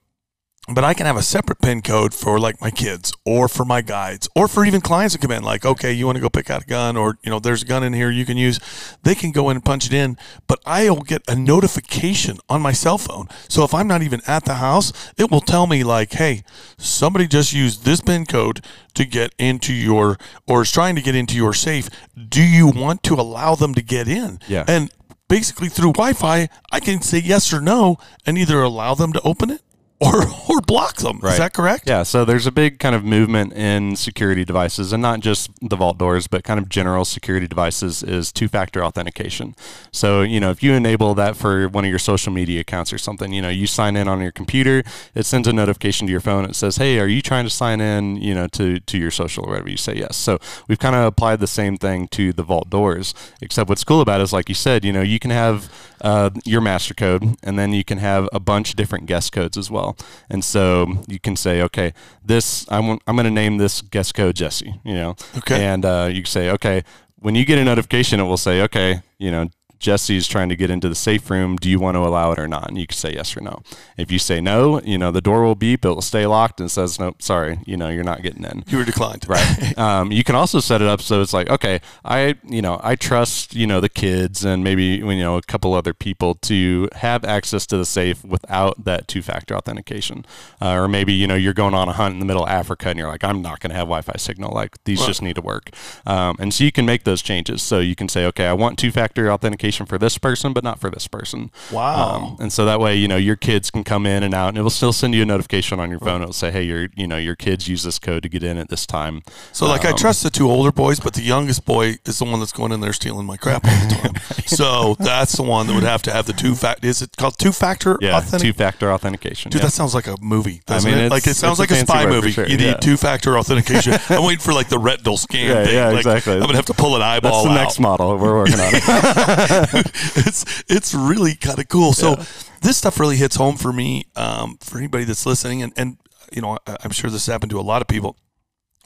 but 0.67 0.83
I 0.83 0.93
can 0.93 1.07
have 1.07 1.17
a 1.17 1.23
separate 1.23 1.59
pin 1.59 1.81
code 1.81 2.13
for 2.13 2.39
like 2.39 2.61
my 2.61 2.69
kids 2.69 3.11
or 3.25 3.47
for 3.47 3.65
my 3.65 3.81
guides 3.81 4.29
or 4.35 4.47
for 4.47 4.63
even 4.63 4.79
clients 4.79 5.15
that 5.15 5.21
come 5.21 5.31
in 5.31 5.41
like, 5.41 5.65
okay, 5.65 5.91
you 5.91 6.05
want 6.05 6.17
to 6.17 6.21
go 6.21 6.29
pick 6.29 6.51
out 6.51 6.63
a 6.63 6.65
gun 6.65 6.95
or, 6.95 7.17
you 7.23 7.31
know, 7.31 7.39
there's 7.39 7.63
a 7.63 7.65
gun 7.65 7.83
in 7.83 7.93
here 7.93 8.11
you 8.11 8.25
can 8.25 8.37
use. 8.37 8.59
They 9.01 9.15
can 9.15 9.31
go 9.31 9.49
in 9.49 9.57
and 9.57 9.65
punch 9.65 9.87
it 9.87 9.93
in, 9.93 10.17
but 10.45 10.59
I'll 10.65 11.01
get 11.01 11.23
a 11.27 11.35
notification 11.35 12.37
on 12.47 12.61
my 12.61 12.73
cell 12.73 12.99
phone. 12.99 13.27
So 13.49 13.63
if 13.63 13.73
I'm 13.73 13.87
not 13.87 14.03
even 14.03 14.21
at 14.27 14.45
the 14.45 14.55
house, 14.55 14.93
it 15.17 15.31
will 15.31 15.41
tell 15.41 15.65
me 15.65 15.83
like, 15.83 16.13
hey, 16.13 16.43
somebody 16.77 17.27
just 17.27 17.53
used 17.53 17.83
this 17.83 17.99
pin 17.99 18.27
code 18.27 18.63
to 18.93 19.03
get 19.03 19.33
into 19.39 19.73
your 19.73 20.17
or 20.47 20.61
is 20.61 20.71
trying 20.71 20.95
to 20.95 21.01
get 21.01 21.15
into 21.15 21.35
your 21.35 21.55
safe. 21.55 21.89
Do 22.15 22.43
you 22.43 22.67
want 22.67 23.01
to 23.03 23.15
allow 23.15 23.55
them 23.55 23.73
to 23.73 23.81
get 23.81 24.07
in? 24.07 24.39
Yeah. 24.47 24.65
And 24.67 24.91
basically 25.27 25.69
through 25.69 25.93
Wi-Fi, 25.93 26.49
I 26.71 26.79
can 26.79 27.01
say 27.01 27.17
yes 27.17 27.51
or 27.51 27.61
no 27.61 27.97
and 28.27 28.37
either 28.37 28.61
allow 28.61 28.93
them 28.93 29.11
to 29.13 29.21
open 29.21 29.49
it 29.49 29.61
or 30.01 30.23
or 30.49 30.61
block 30.61 30.97
them. 30.97 31.19
Right. 31.21 31.33
Is 31.33 31.37
that 31.37 31.53
correct? 31.53 31.87
Yeah. 31.87 32.03
So 32.03 32.25
there's 32.25 32.47
a 32.47 32.51
big 32.51 32.79
kind 32.79 32.95
of 32.95 33.05
movement 33.05 33.53
in 33.53 33.95
security 33.95 34.43
devices, 34.43 34.91
and 34.91 35.01
not 35.01 35.19
just 35.19 35.49
the 35.61 35.75
vault 35.75 35.97
doors, 35.97 36.27
but 36.27 36.43
kind 36.43 36.59
of 36.59 36.67
general 36.67 37.05
security 37.05 37.47
devices 37.47 38.03
is 38.03 38.31
two-factor 38.31 38.83
authentication. 38.83 39.55
So 39.91 40.23
you 40.23 40.39
know, 40.39 40.49
if 40.49 40.63
you 40.63 40.73
enable 40.73 41.13
that 41.15 41.37
for 41.37 41.69
one 41.69 41.85
of 41.85 41.89
your 41.89 41.99
social 41.99 42.33
media 42.33 42.61
accounts 42.61 42.91
or 42.91 42.97
something, 42.97 43.31
you 43.31 43.41
know, 43.41 43.49
you 43.49 43.67
sign 43.67 43.95
in 43.95 44.07
on 44.07 44.19
your 44.21 44.31
computer, 44.31 44.83
it 45.13 45.25
sends 45.25 45.47
a 45.47 45.53
notification 45.53 46.07
to 46.07 46.11
your 46.11 46.21
phone. 46.21 46.45
It 46.45 46.55
says, 46.55 46.77
"Hey, 46.77 46.99
are 46.99 47.07
you 47.07 47.21
trying 47.21 47.45
to 47.45 47.51
sign 47.51 47.79
in? 47.79 48.17
You 48.17 48.33
know, 48.33 48.47
to 48.47 48.79
to 48.79 48.97
your 48.97 49.11
social 49.11 49.45
or 49.45 49.51
whatever." 49.51 49.69
You 49.69 49.77
say 49.77 49.95
yes. 49.95 50.17
So 50.17 50.39
we've 50.67 50.79
kind 50.79 50.95
of 50.95 51.05
applied 51.05 51.39
the 51.39 51.47
same 51.47 51.77
thing 51.77 52.07
to 52.09 52.33
the 52.33 52.43
vault 52.43 52.69
doors, 52.69 53.13
except 53.41 53.69
what's 53.69 53.83
cool 53.83 54.01
about 54.01 54.19
it 54.19 54.23
is, 54.23 54.33
like 54.33 54.49
you 54.49 54.55
said, 54.55 54.83
you 54.83 54.91
know, 54.91 55.01
you 55.01 55.19
can 55.19 55.31
have 55.31 55.69
uh, 56.01 56.29
your 56.45 56.61
master 56.61 56.93
code, 56.93 57.23
and 57.43 57.57
then 57.57 57.73
you 57.73 57.83
can 57.83 57.97
have 57.99 58.27
a 58.33 58.39
bunch 58.39 58.69
of 58.71 58.75
different 58.75 59.05
guest 59.05 59.31
codes 59.31 59.57
as 59.57 59.69
well. 59.71 59.95
And 60.29 60.43
so 60.43 61.03
you 61.07 61.19
can 61.19 61.35
say, 61.35 61.61
okay, 61.61 61.93
this 62.25 62.65
I'm 62.69 62.99
I'm 63.07 63.15
going 63.15 63.25
to 63.25 63.31
name 63.31 63.57
this 63.57 63.81
guest 63.81 64.13
code 64.15 64.35
Jesse. 64.35 64.79
You 64.83 64.93
know, 64.95 65.15
Okay. 65.37 65.63
and 65.65 65.85
uh, 65.85 66.09
you 66.11 66.25
say, 66.25 66.49
okay, 66.51 66.83
when 67.19 67.35
you 67.35 67.45
get 67.45 67.59
a 67.59 67.63
notification, 67.63 68.19
it 68.19 68.23
will 68.23 68.37
say, 68.37 68.61
okay, 68.63 69.01
you 69.19 69.31
know. 69.31 69.49
Jesse's 69.81 70.27
trying 70.27 70.49
to 70.49 70.55
get 70.55 70.69
into 70.69 70.87
the 70.87 70.95
safe 70.95 71.29
room. 71.29 71.57
Do 71.57 71.69
you 71.69 71.79
want 71.79 71.95
to 71.95 71.99
allow 71.99 72.31
it 72.31 72.39
or 72.39 72.47
not? 72.47 72.69
And 72.69 72.77
you 72.77 72.87
can 72.87 72.95
say 72.95 73.13
yes 73.13 73.35
or 73.35 73.41
no. 73.41 73.61
If 73.97 74.11
you 74.11 74.19
say 74.19 74.39
no, 74.39 74.79
you 74.81 74.97
know, 74.97 75.11
the 75.11 75.21
door 75.21 75.43
will 75.43 75.55
beep, 75.55 75.83
it 75.83 75.89
will 75.89 76.01
stay 76.01 76.25
locked 76.25 76.59
and 76.59 76.69
says, 76.71 76.99
nope, 76.99 77.21
sorry, 77.21 77.59
you 77.65 77.75
know, 77.75 77.89
you're 77.89 78.03
not 78.03 78.21
getting 78.21 78.43
in. 78.45 78.63
You 78.67 78.77
were 78.77 78.85
declined. 78.85 79.27
Right. 79.27 79.77
um, 79.77 80.11
you 80.11 80.23
can 80.23 80.35
also 80.35 80.59
set 80.59 80.81
it 80.81 80.87
up 80.87 81.01
so 81.01 81.21
it's 81.21 81.33
like, 81.33 81.49
okay, 81.49 81.81
I, 82.05 82.35
you 82.47 82.61
know, 82.61 82.79
I 82.83 82.95
trust, 82.95 83.55
you 83.55 83.67
know, 83.67 83.79
the 83.81 83.89
kids 83.89 84.45
and 84.45 84.63
maybe, 84.63 84.83
you 84.85 85.15
know, 85.17 85.37
a 85.37 85.41
couple 85.41 85.73
other 85.73 85.93
people 85.93 86.35
to 86.35 86.87
have 86.93 87.25
access 87.25 87.65
to 87.67 87.77
the 87.77 87.85
safe 87.85 88.23
without 88.23 88.85
that 88.85 89.07
two 89.07 89.21
factor 89.21 89.55
authentication. 89.55 90.25
Uh, 90.61 90.73
or 90.73 90.87
maybe, 90.87 91.13
you 91.13 91.27
know, 91.27 91.35
you're 91.35 91.53
going 91.53 91.73
on 91.73 91.89
a 91.89 91.93
hunt 91.93 92.13
in 92.13 92.19
the 92.19 92.25
middle 92.25 92.43
of 92.43 92.49
Africa 92.49 92.89
and 92.89 92.99
you're 92.99 93.07
like, 93.07 93.23
I'm 93.23 93.41
not 93.41 93.59
going 93.59 93.71
to 93.71 93.75
have 93.75 93.87
Wi 93.87 94.01
Fi 94.01 94.17
signal. 94.17 94.51
Like, 94.53 94.81
these 94.83 94.99
Right. 95.01 95.07
just 95.07 95.21
need 95.21 95.35
to 95.35 95.41
work. 95.41 95.71
Um, 96.05 96.35
and 96.39 96.53
so 96.53 96.63
you 96.63 96.71
can 96.71 96.85
make 96.85 97.03
those 97.03 97.21
changes. 97.21 97.61
So 97.61 97.79
you 97.79 97.95
can 97.95 98.07
say, 98.07 98.25
okay, 98.27 98.45
I 98.45 98.53
want 98.53 98.77
two 98.77 98.91
factor 98.91 99.31
authentication 99.31 99.70
for 99.71 99.97
this 99.97 100.17
person, 100.17 100.53
but 100.53 100.63
not 100.63 100.79
for 100.79 100.89
this 100.89 101.07
person. 101.07 101.51
Wow. 101.71 102.15
Um, 102.15 102.37
and 102.39 102.51
so 102.53 102.65
that 102.65 102.79
way, 102.79 102.95
you 102.95 103.07
know, 103.07 103.17
your 103.17 103.35
kids 103.35 103.69
can 103.71 103.83
come 103.83 104.05
in 104.05 104.23
and 104.23 104.33
out, 104.33 104.49
and 104.49 104.57
it 104.57 104.61
will 104.61 104.69
still 104.69 104.93
send 104.93 105.13
you 105.15 105.21
a 105.23 105.25
notification 105.25 105.79
on 105.79 105.89
your 105.89 105.99
phone. 105.99 106.21
It'll 106.21 106.33
say, 106.33 106.51
"Hey, 106.51 106.63
your, 106.63 106.87
you 106.95 107.07
know, 107.07 107.17
your 107.17 107.35
kids 107.35 107.67
use 107.67 107.83
this 107.83 107.99
code 107.99 108.23
to 108.23 108.29
get 108.29 108.43
in 108.43 108.57
at 108.57 108.69
this 108.69 108.85
time." 108.85 109.21
So 109.51 109.65
like 109.67 109.85
I 109.85 109.91
Um, 109.91 109.97
trust 109.97 110.23
the 110.23 110.29
two 110.29 110.49
older 110.49 110.71
boys, 110.71 110.99
but 110.99 111.13
the 111.13 111.21
youngest 111.23 111.65
boy 111.65 111.95
is 112.05 112.19
the 112.19 112.25
one 112.25 112.39
that's 112.39 112.51
going 112.51 112.71
in 112.71 112.81
there 112.81 112.93
stealing 112.93 113.25
my 113.25 113.37
crap 113.37 113.65
all 113.65 113.71
the 113.87 113.95
time. 114.01 114.45
so 114.47 114.95
that's 114.99 115.33
the 115.33 115.43
one 115.43 115.67
that 115.67 115.73
would 115.73 115.83
have 115.83 116.01
to 116.03 116.11
have 116.11 116.25
the 116.25 116.33
two 116.33 116.55
factor. 116.55 116.87
Is 116.87 117.01
it 117.01 117.15
called 117.17 117.37
two 117.37 117.51
factor? 117.51 117.97
Yeah, 118.01 118.17
authentic? 118.17 118.41
two-factor 118.53 118.91
authentication. 118.91 119.51
Dude, 119.51 119.61
yeah. 119.61 119.67
that 119.67 119.71
sounds 119.71 119.93
like 119.93 120.07
a 120.07 120.15
movie. 120.21 120.61
Doesn't 120.65 120.89
mean, 120.91 120.99
it? 120.99 121.11
like 121.11 121.27
it 121.27 121.35
sounds 121.35 121.59
like 121.59 121.71
a 121.71 121.75
spy 121.75 122.05
movie. 122.05 122.31
sure, 122.31 122.47
You 122.47 122.57
need 122.57 122.65
yeah. 122.65 122.73
two 122.77 122.97
factor 122.97 123.37
authentication. 123.37 123.93
I'm 124.09 124.23
waiting 124.23 124.39
for 124.39 124.53
like 124.53 124.69
the 124.69 124.79
retinal 124.79 125.17
scan 125.17 125.47
Yeah, 125.47 125.63
thing. 125.65 125.73
yeah, 125.75 125.87
Like, 125.89 125.97
exactly. 125.97 126.33
I'm 126.33 126.39
gonna 126.41 126.55
have 126.55 126.65
to 126.65 126.73
pull 126.73 126.95
an 126.95 127.01
eyeball 127.01 127.43
That's 127.43 127.43
the 127.45 127.59
out. 127.59 127.63
next 127.63 127.79
model 127.79 128.17
we're 128.17 128.33
working 128.35 128.59
on. 128.59 128.71
it's 130.15 130.63
it's 130.67 130.93
really 130.93 131.35
kind 131.35 131.59
of 131.59 131.67
cool. 131.67 131.93
So 131.93 132.15
this 132.61 132.77
stuff 132.77 132.99
really 132.99 133.17
hits 133.17 133.35
home 133.35 133.57
for 133.57 133.73
me, 133.73 134.05
um, 134.15 134.57
for 134.61 134.77
anybody 134.77 135.03
that's 135.03 135.25
listening, 135.25 135.61
and 135.61 135.73
and 135.77 135.97
you 136.31 136.41
know 136.41 136.57
I, 136.67 136.77
I'm 136.83 136.91
sure 136.91 137.09
this 137.09 137.25
happened 137.27 137.51
to 137.51 137.59
a 137.59 137.61
lot 137.61 137.81
of 137.81 137.87
people. 137.87 138.17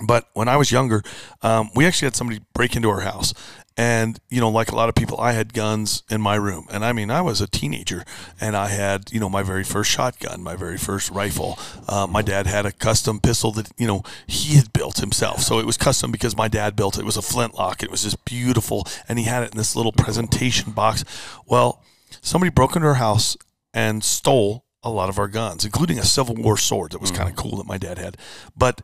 But 0.03 0.29
when 0.33 0.47
I 0.47 0.57
was 0.57 0.71
younger, 0.71 1.03
um, 1.41 1.69
we 1.75 1.85
actually 1.85 2.07
had 2.07 2.15
somebody 2.15 2.41
break 2.53 2.75
into 2.75 2.89
our 2.89 3.01
house. 3.01 3.33
And, 3.77 4.19
you 4.29 4.39
know, 4.39 4.49
like 4.49 4.71
a 4.71 4.75
lot 4.75 4.87
of 4.87 4.95
people, 4.95 5.19
I 5.19 5.33
had 5.33 5.53
guns 5.53 6.03
in 6.09 6.21
my 6.21 6.35
room. 6.35 6.65
And 6.71 6.85
I 6.85 6.93
mean, 6.93 7.11
I 7.11 7.21
was 7.21 7.41
a 7.41 7.47
teenager 7.47 8.05
and 8.39 8.55
I 8.55 8.69
had, 8.69 9.11
you 9.11 9.19
know, 9.19 9.29
my 9.29 9.43
very 9.43 9.65
first 9.65 9.91
shotgun, 9.91 10.41
my 10.41 10.55
very 10.55 10.77
first 10.77 11.11
rifle. 11.11 11.59
Uh, 11.87 12.07
my 12.07 12.21
dad 12.21 12.47
had 12.47 12.65
a 12.65 12.71
custom 12.71 13.19
pistol 13.19 13.51
that, 13.53 13.69
you 13.77 13.85
know, 13.85 14.03
he 14.27 14.55
had 14.55 14.71
built 14.71 14.99
himself. 14.99 15.41
So 15.41 15.59
it 15.59 15.65
was 15.65 15.75
custom 15.75 16.09
because 16.09 16.37
my 16.37 16.47
dad 16.47 16.77
built 16.77 16.97
it. 16.97 17.01
It 17.01 17.05
was 17.05 17.17
a 17.17 17.21
flintlock. 17.21 17.83
It 17.83 17.91
was 17.91 18.03
just 18.03 18.23
beautiful. 18.23 18.87
And 19.09 19.19
he 19.19 19.25
had 19.25 19.43
it 19.43 19.51
in 19.51 19.57
this 19.57 19.75
little 19.75 19.91
presentation 19.91 20.71
box. 20.71 21.03
Well, 21.45 21.83
somebody 22.21 22.49
broke 22.49 22.77
into 22.77 22.87
our 22.87 22.93
house 22.95 23.35
and 23.73 24.05
stole 24.05 24.63
a 24.83 24.89
lot 24.89 25.09
of 25.09 25.19
our 25.19 25.27
guns, 25.27 25.65
including 25.65 25.99
a 25.99 26.05
Civil 26.05 26.35
War 26.35 26.57
sword 26.57 26.91
that 26.91 27.01
was 27.01 27.11
kind 27.11 27.29
of 27.29 27.35
cool 27.35 27.57
that 27.57 27.65
my 27.65 27.77
dad 27.77 27.97
had. 27.97 28.15
But 28.55 28.81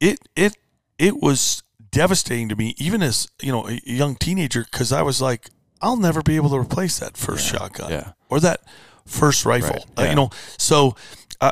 it 0.00 0.18
it 0.36 0.56
it 0.98 1.20
was 1.20 1.62
devastating 1.90 2.48
to 2.48 2.56
me, 2.56 2.74
even 2.76 3.02
as 3.02 3.28
you 3.40 3.52
know 3.52 3.68
a 3.68 3.80
young 3.84 4.16
teenager, 4.16 4.64
because 4.64 4.92
I 4.92 5.02
was 5.02 5.22
like, 5.22 5.48
I'll 5.80 5.96
never 5.96 6.22
be 6.22 6.36
able 6.36 6.50
to 6.50 6.58
replace 6.58 6.98
that 6.98 7.16
first 7.16 7.46
shotgun 7.46 7.90
yeah. 7.90 8.12
or 8.28 8.40
that 8.40 8.60
first 9.06 9.46
rifle. 9.46 9.86
Right, 9.96 10.06
Uh, 10.06 10.10
you 10.10 10.16
know, 10.16 10.30
so. 10.58 10.96
Uh, 11.40 11.50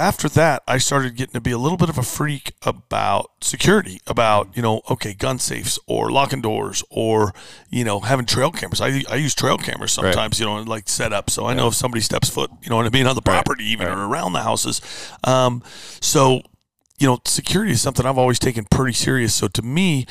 after 0.00 0.28
that, 0.28 0.62
I 0.68 0.78
started 0.78 1.16
getting 1.16 1.32
to 1.32 1.40
be 1.40 1.50
a 1.50 1.58
little 1.58 1.76
bit 1.76 1.88
of 1.88 1.98
a 1.98 2.04
freak 2.04 2.52
about 2.62 3.32
security, 3.40 4.00
about 4.06 4.56
you 4.56 4.62
know, 4.62 4.80
okay, 4.88 5.12
gun 5.12 5.40
safes 5.40 5.76
or 5.88 6.12
locking 6.12 6.40
doors 6.40 6.84
or 6.88 7.34
you 7.68 7.82
know 7.82 7.98
having 7.98 8.24
trail 8.24 8.52
cameras. 8.52 8.80
I, 8.80 9.02
I 9.10 9.16
use 9.16 9.34
trail 9.34 9.58
cameras 9.58 9.90
sometimes, 9.90 10.38
you 10.38 10.46
know, 10.46 10.56
and 10.56 10.68
like 10.68 10.88
set 10.88 11.12
up 11.12 11.30
so 11.30 11.46
I 11.46 11.54
know 11.54 11.66
if 11.66 11.74
somebody 11.74 12.00
steps 12.00 12.28
foot, 12.30 12.48
you 12.62 12.70
know 12.70 12.76
what 12.76 12.86
I 12.86 12.90
mean, 12.90 13.08
on 13.08 13.16
the 13.16 13.22
property 13.22 13.64
even 13.64 13.88
or 13.88 14.08
around 14.08 14.34
the 14.34 14.42
houses. 14.42 14.80
Um, 15.24 15.64
so 16.00 16.42
you 16.98 17.06
know, 17.06 17.20
security 17.24 17.72
is 17.72 17.80
something 17.80 18.04
I've 18.04 18.18
always 18.18 18.38
taken 18.38 18.64
pretty 18.64 18.92
serious. 18.92 19.34
So 19.34 19.48
to 19.48 19.62
me, 19.62 20.06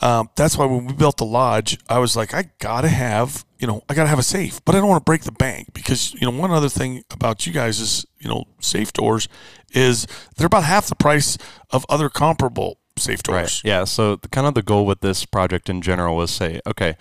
um, 0.00 0.30
that's 0.36 0.56
why 0.56 0.64
when 0.64 0.86
we 0.86 0.94
built 0.94 1.18
the 1.18 1.26
lodge, 1.26 1.78
I 1.88 1.98
was 1.98 2.16
like, 2.16 2.32
I 2.32 2.50
gotta 2.58 2.88
have, 2.88 3.44
you 3.58 3.66
know, 3.66 3.82
I 3.88 3.94
gotta 3.94 4.08
have 4.08 4.18
a 4.18 4.24
safe, 4.24 4.64
but 4.64 4.74
I 4.74 4.78
don't 4.78 4.88
want 4.88 5.00
to 5.00 5.04
break 5.04 5.22
the 5.22 5.32
bank 5.32 5.74
because 5.74 6.14
you 6.14 6.22
know 6.22 6.36
one 6.36 6.50
other 6.50 6.70
thing 6.70 7.04
about 7.10 7.46
you 7.46 7.52
guys 7.52 7.78
is, 7.78 8.06
you 8.18 8.28
know, 8.28 8.44
safe 8.60 8.92
doors 8.92 9.28
is 9.72 10.06
they're 10.36 10.46
about 10.46 10.64
half 10.64 10.86
the 10.86 10.96
price 10.96 11.36
of 11.70 11.84
other 11.88 12.08
comparable 12.08 12.78
safe 12.96 13.22
doors. 13.22 13.62
Right. 13.64 13.70
Yeah. 13.70 13.84
So 13.84 14.16
the, 14.16 14.28
kind 14.28 14.46
of 14.46 14.54
the 14.54 14.62
goal 14.62 14.86
with 14.86 15.00
this 15.00 15.26
project 15.26 15.68
in 15.68 15.82
general 15.82 16.16
was 16.16 16.30
say, 16.30 16.60
okay, 16.66 16.96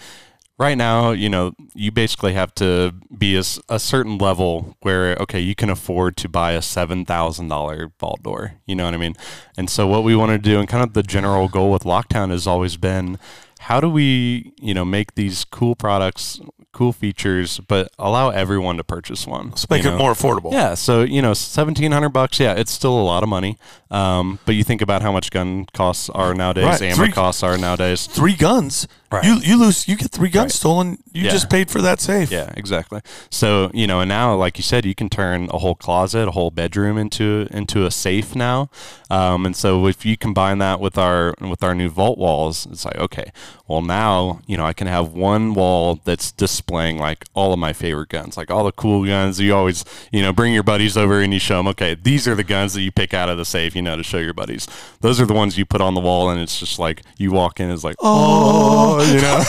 right 0.59 0.77
now, 0.77 1.11
you 1.11 1.29
know, 1.29 1.53
you 1.73 1.91
basically 1.91 2.33
have 2.33 2.53
to 2.55 2.93
be 3.17 3.35
a 3.35 3.79
certain 3.79 4.17
level 4.17 4.75
where, 4.81 5.15
okay, 5.15 5.39
you 5.39 5.55
can 5.55 5.69
afford 5.69 6.17
to 6.17 6.29
buy 6.29 6.51
a 6.51 6.59
$7,000 6.59 7.91
vault 7.99 8.21
door. 8.23 8.53
You 8.65 8.75
know 8.75 8.85
what 8.85 8.93
I 8.93 8.97
mean? 8.97 9.15
And 9.57 9.69
so 9.69 9.87
what 9.87 10.03
we 10.03 10.15
want 10.15 10.31
to 10.31 10.37
do 10.37 10.59
and 10.59 10.67
kind 10.67 10.83
of 10.83 10.93
the 10.93 11.03
general 11.03 11.47
goal 11.47 11.71
with 11.71 11.83
Lockdown 11.83 12.29
has 12.29 12.45
always 12.45 12.77
been, 12.77 13.17
how 13.61 13.79
do 13.79 13.89
we, 13.89 14.53
you 14.61 14.73
know, 14.73 14.85
make 14.85 15.15
these 15.15 15.43
cool 15.45 15.75
products, 15.75 16.39
cool 16.71 16.93
features, 16.93 17.59
but 17.67 17.89
allow 17.97 18.29
everyone 18.29 18.77
to 18.77 18.83
purchase 18.83 19.25
one? 19.27 19.49
Let's 19.49 19.69
make 19.69 19.83
you 19.83 19.91
it 19.91 19.97
more 19.97 20.13
affordable. 20.13 20.51
Yeah, 20.53 20.75
so 20.75 21.01
you 21.03 21.21
know, 21.21 21.33
seventeen 21.33 21.91
hundred 21.91 22.09
bucks. 22.09 22.39
Yeah, 22.39 22.53
it's 22.53 22.71
still 22.71 22.97
a 22.97 23.03
lot 23.03 23.21
of 23.21 23.27
money. 23.27 23.57
Um, 23.91 24.39
but 24.45 24.55
you 24.55 24.63
think 24.63 24.81
about 24.81 25.01
how 25.01 25.11
much 25.11 25.29
gun 25.29 25.65
costs 25.73 26.09
are 26.11 26.33
nowadays, 26.33 26.65
Right, 26.65 26.81
ammo 26.83 26.95
three- 26.95 27.11
costs 27.11 27.43
are 27.43 27.57
nowadays. 27.57 28.07
Three 28.07 28.33
guns. 28.35 28.87
Right. 29.11 29.23
You 29.25 29.37
you 29.37 29.57
lose 29.57 29.87
you 29.87 29.95
get 29.95 30.11
three 30.11 30.29
guns 30.29 30.45
Right. 30.45 30.51
stolen. 30.53 30.97
You 31.11 31.23
Yeah. 31.23 31.31
just 31.31 31.49
paid 31.49 31.71
for 31.71 31.81
that 31.81 31.99
safe. 31.99 32.29
Yeah, 32.31 32.51
exactly. 32.55 33.01
So 33.31 33.71
you 33.73 33.87
know, 33.87 34.01
and 34.01 34.09
now, 34.09 34.35
like 34.35 34.57
you 34.59 34.63
said, 34.63 34.85
you 34.85 34.93
can 34.93 35.09
turn 35.09 35.49
a 35.51 35.57
whole 35.57 35.73
closet, 35.73 36.27
a 36.27 36.31
whole 36.31 36.51
bedroom 36.51 36.97
into 36.97 37.47
into 37.51 37.85
a 37.85 37.91
safe 37.91 38.35
now. 38.35 38.69
Um, 39.09 39.47
and 39.47 39.55
so 39.55 39.87
if 39.87 40.05
you 40.05 40.15
combine 40.15 40.59
that 40.59 40.79
with 40.79 40.97
our 40.97 41.33
with 41.41 41.63
our 41.63 41.73
new 41.73 41.89
vault 41.89 42.19
walls, 42.19 42.67
it's 42.71 42.85
like 42.85 42.97
okay, 42.97 43.31
well 43.67 43.81
now 43.81 44.41
you 44.45 44.55
know 44.57 44.65
I 44.65 44.73
can 44.73 44.85
have 44.85 45.13
one 45.13 45.55
wall 45.55 45.99
that's 46.05 46.31
displaying 46.31 46.99
like 46.99 47.25
all 47.33 47.51
of 47.51 47.57
my 47.57 47.73
favorite 47.73 48.09
guns, 48.09 48.37
like 48.37 48.51
all 48.51 48.63
the 48.63 48.71
cool 48.71 49.05
guns. 49.05 49.39
You 49.39 49.55
always 49.55 49.83
you 50.11 50.21
know 50.21 50.31
bring 50.31 50.53
your 50.53 50.61
buddies 50.63 50.95
over 50.95 51.19
and 51.19 51.33
you 51.33 51.39
show 51.39 51.57
them, 51.57 51.67
okay, 51.69 51.95
these 51.95 52.27
are 52.27 52.35
the 52.35 52.43
guns 52.43 52.73
that 52.73 52.81
you 52.81 52.91
pick 52.91 53.15
out 53.15 53.29
of 53.29 53.37
the 53.39 53.45
safe, 53.45 53.75
you 53.75 53.81
know, 53.81 53.95
to 53.97 54.03
show 54.03 54.19
your 54.19 54.33
buddies. 54.35 54.67
Those 55.01 55.19
are 55.19 55.25
the 55.25 55.33
ones 55.33 55.57
you 55.57 55.65
put 55.65 55.81
on 55.81 55.95
the 55.95 56.01
wall, 56.01 56.29
and 56.29 56.39
it's 56.39 56.59
just 56.59 56.77
like 56.77 57.01
you 57.17 57.31
walk 57.31 57.59
in, 57.59 57.71
it's 57.71 57.83
like 57.83 57.95
oh, 57.99 58.98
you 59.07 59.21
know. 59.21 59.37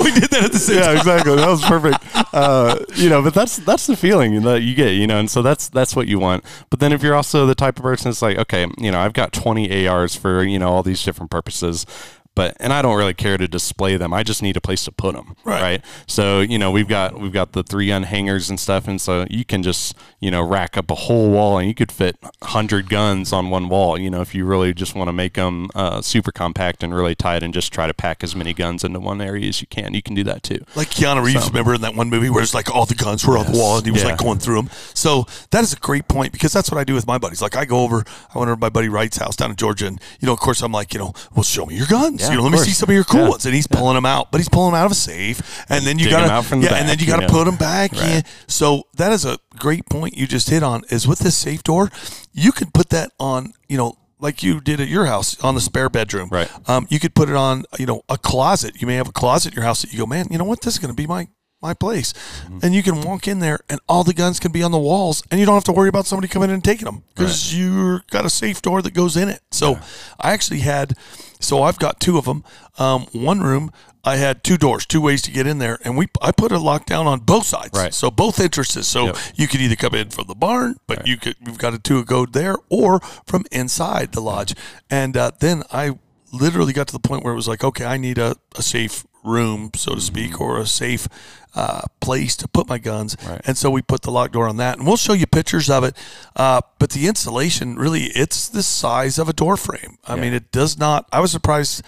we 0.00 0.12
did 0.12 0.30
that 0.30 0.42
at 0.44 0.52
the 0.52 0.58
same 0.58 0.76
yeah, 0.76 0.82
time. 0.86 0.96
exactly. 0.96 1.36
That 1.36 1.48
was 1.48 1.62
perfect. 1.64 1.98
Uh, 2.34 2.78
you 2.94 3.08
know, 3.08 3.22
but 3.22 3.34
that's 3.34 3.56
that's 3.58 3.86
the 3.86 3.96
feeling 3.96 4.42
that 4.42 4.62
you 4.62 4.74
get, 4.74 4.90
you 4.90 5.06
know, 5.06 5.18
and 5.18 5.30
so 5.30 5.42
that's 5.42 5.68
that's 5.68 5.96
what 5.96 6.08
you 6.08 6.18
want. 6.18 6.44
But 6.70 6.80
then 6.80 6.92
if 6.92 7.02
you're 7.02 7.14
also 7.14 7.46
the 7.46 7.54
type 7.54 7.78
of 7.78 7.82
person 7.82 8.10
that's 8.10 8.22
like, 8.22 8.38
okay, 8.38 8.66
you 8.78 8.90
know, 8.90 9.00
I've 9.00 9.12
got 9.12 9.32
20 9.32 9.86
ARs 9.86 10.14
for 10.14 10.42
you 10.42 10.58
know 10.58 10.68
all 10.68 10.82
these 10.82 11.02
different 11.02 11.30
purposes. 11.30 11.86
But 12.34 12.56
and 12.60 12.72
I 12.72 12.80
don't 12.82 12.96
really 12.96 13.14
care 13.14 13.36
to 13.36 13.48
display 13.48 13.96
them. 13.96 14.12
I 14.14 14.22
just 14.22 14.42
need 14.42 14.56
a 14.56 14.60
place 14.60 14.84
to 14.84 14.92
put 14.92 15.14
them. 15.14 15.36
Right. 15.44 15.60
Right. 15.62 15.84
So 16.06 16.40
you 16.40 16.58
know 16.58 16.70
we've 16.70 16.88
got 16.88 17.18
we've 17.18 17.32
got 17.32 17.52
the 17.52 17.62
three 17.62 17.88
gun 17.88 18.04
hangers 18.04 18.48
and 18.50 18.58
stuff, 18.58 18.86
and 18.88 19.00
so 19.00 19.26
you 19.30 19.44
can 19.44 19.62
just 19.62 19.94
you 20.20 20.30
know 20.30 20.42
rack 20.42 20.76
up 20.76 20.90
a 20.90 20.94
whole 20.94 21.30
wall, 21.30 21.58
and 21.58 21.68
you 21.68 21.74
could 21.74 21.92
fit 21.92 22.16
hundred 22.42 22.88
guns 22.88 23.32
on 23.32 23.50
one 23.50 23.68
wall. 23.68 23.98
You 23.98 24.10
know 24.10 24.20
if 24.20 24.34
you 24.34 24.44
really 24.44 24.72
just 24.72 24.94
want 24.94 25.08
to 25.08 25.12
make 25.12 25.34
them 25.34 25.68
uh, 25.74 26.00
super 26.02 26.32
compact 26.32 26.82
and 26.82 26.94
really 26.94 27.14
tight, 27.14 27.42
and 27.42 27.52
just 27.52 27.72
try 27.72 27.86
to 27.86 27.94
pack 27.94 28.22
as 28.24 28.34
many 28.36 28.54
guns 28.54 28.84
into 28.84 29.00
one 29.00 29.20
area 29.20 29.48
as 29.48 29.60
you 29.60 29.66
can, 29.66 29.94
you 29.94 30.02
can 30.02 30.14
do 30.14 30.24
that 30.24 30.42
too. 30.42 30.64
Like 30.76 30.88
Keanu 30.90 31.24
Reeves, 31.24 31.48
remember 31.48 31.74
in 31.74 31.80
that 31.82 31.94
one 31.94 32.10
movie 32.10 32.30
where 32.30 32.42
it's 32.42 32.54
like 32.54 32.70
all 32.70 32.86
the 32.86 32.94
guns 32.94 33.26
were 33.26 33.36
on 33.38 33.50
the 33.50 33.58
wall 33.58 33.76
and 33.78 33.86
he 33.86 33.92
was 33.92 34.02
Yeah. 34.02 34.10
like 34.10 34.18
going 34.18 34.38
through 34.38 34.56
them. 34.56 34.70
So 34.94 35.26
that 35.50 35.62
is 35.64 35.72
a 35.72 35.76
great 35.76 36.08
point 36.08 36.32
because 36.32 36.52
that's 36.52 36.70
what 36.70 36.78
I 36.78 36.84
do 36.84 36.94
with 36.94 37.06
my 37.06 37.18
buddies. 37.18 37.42
Like 37.42 37.56
I 37.56 37.64
go 37.64 37.80
over, 37.80 38.04
I 38.34 38.38
went 38.38 38.48
over 38.48 38.56
to 38.56 38.60
my 38.60 38.68
buddy 38.70 38.88
Wright's 38.88 39.16
house 39.18 39.36
down 39.36 39.50
in 39.50 39.56
Georgia, 39.56 39.86
and 39.86 40.00
you 40.20 40.26
know, 40.26 40.32
of 40.32 40.40
course, 40.40 40.62
I'm 40.62 40.72
like, 40.72 40.94
you 40.94 41.00
know, 41.00 41.12
well, 41.34 41.42
show 41.42 41.66
me 41.66 41.76
your 41.76 41.86
guns. 41.86 42.20
Yeah, 42.22 42.29
you 42.30 42.36
know, 42.38 42.42
let 42.44 42.52
me 42.52 42.58
see 42.58 42.70
some 42.72 42.88
of 42.88 42.94
your 42.94 43.04
cool 43.04 43.28
ones. 43.30 43.46
And 43.46 43.54
he's 43.54 43.66
pulling 43.66 43.94
them 43.94 44.06
out, 44.06 44.30
but 44.32 44.38
he's 44.38 44.48
pulling 44.48 44.72
them 44.72 44.80
out 44.80 44.86
of 44.86 44.92
a 44.92 44.96
safe, 44.96 45.64
and 45.68 45.84
then 45.84 45.98
you 45.98 46.10
from 46.42 46.60
the 46.60 46.66
yeah, 46.66 46.76
and 46.76 46.88
then 46.88 46.98
you 46.98 47.06
gotta 47.06 47.28
put 47.28 47.44
them 47.44 47.56
back 47.56 47.92
in. 47.96 48.22
So 48.46 48.84
that 48.96 49.12
is 49.12 49.24
a 49.24 49.38
great 49.58 49.86
point 49.86 50.16
you 50.16 50.26
just 50.26 50.50
hit 50.50 50.62
on. 50.62 50.82
Is 50.90 51.06
with 51.06 51.20
this 51.20 51.36
safe 51.36 51.62
door, 51.62 51.90
you 52.32 52.52
could 52.52 52.72
put 52.74 52.90
that 52.90 53.10
on, 53.18 53.52
you 53.68 53.76
know. 53.76 53.94
Like 54.22 54.42
you 54.42 54.60
did 54.60 54.82
at 54.82 54.88
your 54.88 55.06
house 55.06 55.42
on 55.42 55.54
the 55.54 55.62
spare 55.62 55.88
bedroom, 55.88 56.28
Right. 56.30 56.50
um, 56.68 56.86
you 56.90 57.00
could 57.00 57.14
put 57.14 57.30
it 57.30 57.34
on, 57.36 57.64
you 57.78 57.86
know, 57.86 58.02
a 58.10 58.18
closet. 58.18 58.78
You 58.78 58.86
may 58.86 58.96
have 58.96 59.08
a 59.08 59.12
closet 59.12 59.54
in 59.54 59.56
your 59.56 59.64
house 59.64 59.80
that 59.80 59.94
you 59.94 59.98
go, 59.98 60.04
man, 60.04 60.26
you 60.30 60.36
know 60.36 60.44
what? 60.44 60.60
This 60.60 60.74
is 60.74 60.78
going 60.78 60.90
to 60.94 60.94
be 60.94 61.06
my 61.06 61.28
my 61.62 61.74
place, 61.74 62.14
and 62.62 62.74
you 62.74 62.82
can 62.82 63.02
walk 63.02 63.28
in 63.28 63.38
there, 63.40 63.60
and 63.68 63.80
all 63.88 64.02
the 64.04 64.14
guns 64.14 64.40
can 64.40 64.50
be 64.52 64.62
on 64.62 64.72
the 64.72 64.78
walls, 64.78 65.22
and 65.30 65.38
you 65.38 65.46
don't 65.46 65.54
have 65.54 65.64
to 65.64 65.72
worry 65.72 65.88
about 65.88 66.06
somebody 66.06 66.26
coming 66.28 66.48
in 66.48 66.54
and 66.54 66.64
taking 66.64 66.86
them 66.86 67.02
because 67.14 67.54
you've 67.56 68.06
got 68.06 68.24
a 68.24 68.30
safe 68.30 68.62
door 68.62 68.80
that 68.82 68.94
goes 68.94 69.16
in 69.16 69.28
it. 69.28 69.40
So 69.50 69.78
I 70.18 70.32
actually 70.32 70.60
had, 70.60 70.96
so 71.38 71.62
I've 71.62 71.78
got 71.78 72.00
two 72.00 72.16
of 72.18 72.24
them. 72.24 72.44
Um, 72.78 73.06
one 73.12 73.40
room. 73.40 73.70
I 74.02 74.16
had 74.16 74.42
two 74.42 74.56
doors, 74.56 74.86
two 74.86 75.02
ways 75.02 75.20
to 75.22 75.30
get 75.30 75.46
in 75.46 75.58
there, 75.58 75.78
and 75.84 75.94
we 75.98 76.06
I 76.22 76.32
put 76.32 76.52
a 76.52 76.56
lockdown 76.56 77.04
on 77.04 77.20
both 77.20 77.44
sides, 77.44 77.78
Right. 77.78 77.92
so 77.92 78.10
both 78.10 78.40
entrances. 78.40 78.88
So 78.88 79.06
Yep. 79.08 79.16
you 79.34 79.46
could 79.46 79.60
either 79.60 79.76
come 79.76 79.94
in 79.94 80.08
from 80.08 80.24
the 80.26 80.34
barn, 80.34 80.76
but 80.86 81.06
you 81.06 81.18
could 81.18 81.36
you've 81.44 81.58
got 81.58 81.74
a 81.74 81.78
two 81.78 82.02
go 82.06 82.24
there, 82.24 82.56
or 82.70 83.00
from 83.26 83.44
inside 83.52 84.12
the 84.12 84.22
lodge. 84.22 84.54
And 84.88 85.18
uh, 85.18 85.32
then 85.40 85.64
I 85.70 85.98
literally 86.32 86.72
got 86.72 86.86
to 86.86 86.94
the 86.94 86.98
point 86.98 87.24
where 87.24 87.34
it 87.34 87.36
was 87.36 87.46
like, 87.46 87.62
okay, 87.62 87.84
I 87.84 87.98
need 87.98 88.16
a, 88.16 88.36
a 88.56 88.62
safe 88.62 89.04
room, 89.24 89.70
so 89.74 89.94
to 89.94 90.00
speak, 90.00 90.40
or 90.40 90.58
a 90.58 90.66
safe 90.66 91.08
uh, 91.54 91.82
place 92.00 92.36
to 92.36 92.48
put 92.48 92.68
my 92.68 92.78
guns. 92.78 93.16
Right. 93.26 93.40
And 93.44 93.56
so 93.58 93.70
we 93.70 93.82
put 93.82 94.02
the 94.02 94.10
lock 94.10 94.32
door 94.32 94.46
on 94.48 94.56
that, 94.58 94.78
and 94.78 94.86
we'll 94.86 94.96
show 94.96 95.12
you 95.12 95.26
pictures 95.26 95.68
of 95.68 95.84
it. 95.84 95.96
Uh, 96.36 96.60
but 96.78 96.90
the 96.90 97.06
installation 97.08 97.76
really, 97.76 98.04
it's 98.14 98.48
the 98.48 98.62
size 98.62 99.18
of 99.18 99.28
a 99.28 99.32
door 99.32 99.56
frame. 99.56 99.98
I 100.06 100.16
mean, 100.16 100.32
it 100.32 100.52
does 100.52 100.78
not. 100.78 101.08
I 101.12 101.20
was 101.20 101.30
surprised. 101.32 101.82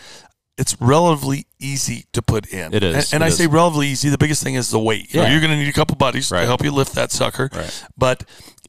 It's 0.58 0.78
relatively 0.80 1.46
easy 1.58 2.04
to 2.12 2.20
put 2.20 2.46
in. 2.52 2.74
It 2.74 2.82
is, 2.82 2.94
and, 3.12 3.14
and 3.14 3.22
it 3.22 3.26
I 3.26 3.28
is. 3.28 3.36
say 3.38 3.46
relatively 3.46 3.88
easy. 3.88 4.10
The 4.10 4.18
biggest 4.18 4.42
thing 4.42 4.54
is 4.54 4.70
the 4.70 4.78
weight. 4.78 5.12
You 5.14 5.22
Yeah. 5.22 5.30
you're 5.30 5.40
going 5.40 5.50
to 5.52 5.56
need 5.56 5.68
a 5.68 5.72
couple 5.72 5.96
buddies 5.96 6.28
to 6.28 6.38
help 6.40 6.62
you 6.62 6.70
lift 6.70 6.94
that 6.94 7.10
sucker. 7.10 7.48
Right. 7.54 7.84
But 7.96 8.24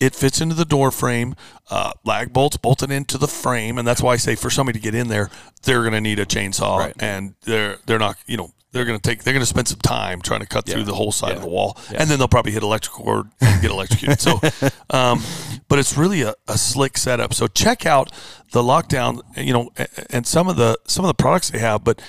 it 0.05 0.15
fits 0.15 0.41
into 0.41 0.55
the 0.55 0.65
door 0.65 0.91
frame. 0.91 1.35
Uh, 1.69 1.91
lag 2.03 2.33
bolts 2.33 2.57
bolted 2.57 2.91
into 2.91 3.17
the 3.17 3.27
frame, 3.27 3.77
and 3.77 3.87
that's 3.87 4.01
why 4.01 4.13
I 4.13 4.17
say 4.17 4.35
for 4.35 4.49
somebody 4.49 4.79
to 4.79 4.83
get 4.83 4.93
in 4.95 5.07
there, 5.07 5.29
they're 5.63 5.81
going 5.81 5.93
to 5.93 6.01
need 6.01 6.19
a 6.19 6.25
chainsaw, 6.25 6.77
Right. 6.79 6.93
and 6.99 7.35
they're 7.43 7.77
they're 7.85 7.99
not 7.99 8.17
you 8.27 8.37
know 8.37 8.51
they're 8.71 8.85
going 8.85 8.99
to 8.99 9.09
take 9.09 9.23
they're 9.23 9.33
going 9.33 9.41
to 9.41 9.45
spend 9.47 9.67
some 9.67 9.79
time 9.79 10.21
trying 10.21 10.39
to 10.41 10.47
cut 10.47 10.65
through 10.65 10.83
the 10.83 10.95
whole 10.95 11.11
side 11.11 11.35
of 11.35 11.41
the 11.41 11.47
wall, 11.47 11.77
and 11.95 12.09
then 12.09 12.17
they'll 12.19 12.27
probably 12.27 12.51
hit 12.51 12.63
electrical 12.63 13.03
cord 13.05 13.27
and 13.41 13.61
get 13.61 13.71
electrocuted. 13.71 14.19
so, 14.19 14.39
um, 14.89 15.21
but 15.69 15.79
it's 15.79 15.95
really 15.97 16.21
a, 16.23 16.33
a 16.47 16.57
slick 16.57 16.97
setup. 16.97 17.33
So 17.33 17.47
check 17.47 17.85
out 17.85 18.11
the 18.51 18.61
lockdown, 18.61 19.21
you 19.37 19.53
know, 19.53 19.69
and 20.09 20.25
some 20.27 20.47
of 20.49 20.57
the 20.57 20.77
some 20.87 21.05
of 21.05 21.07
the 21.07 21.13
products 21.15 21.49
they 21.49 21.59
have, 21.59 21.83
but. 21.83 22.01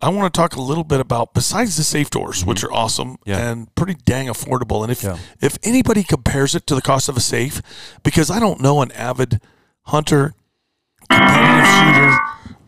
I 0.00 0.10
want 0.10 0.32
to 0.32 0.38
talk 0.38 0.54
a 0.54 0.60
little 0.60 0.84
bit 0.84 1.00
about 1.00 1.34
besides 1.34 1.76
the 1.76 1.82
safe 1.82 2.08
doors, 2.10 2.44
which 2.44 2.62
are 2.62 2.72
awesome 2.72 3.16
Mm-hmm. 3.18 3.30
Yeah. 3.30 3.50
and 3.50 3.74
pretty 3.74 3.94
dang 4.04 4.26
affordable. 4.28 4.82
And 4.82 4.92
if 4.92 5.02
Yeah. 5.02 5.18
if 5.40 5.58
anybody 5.62 6.02
compares 6.04 6.54
it 6.54 6.66
to 6.68 6.74
the 6.74 6.82
cost 6.82 7.08
of 7.08 7.16
a 7.16 7.20
safe, 7.20 7.60
because 8.02 8.30
I 8.30 8.38
don't 8.38 8.60
know 8.60 8.80
an 8.82 8.92
avid 8.92 9.40
hunter, 9.86 10.34
competitive 11.10 11.66
shooter 11.66 12.18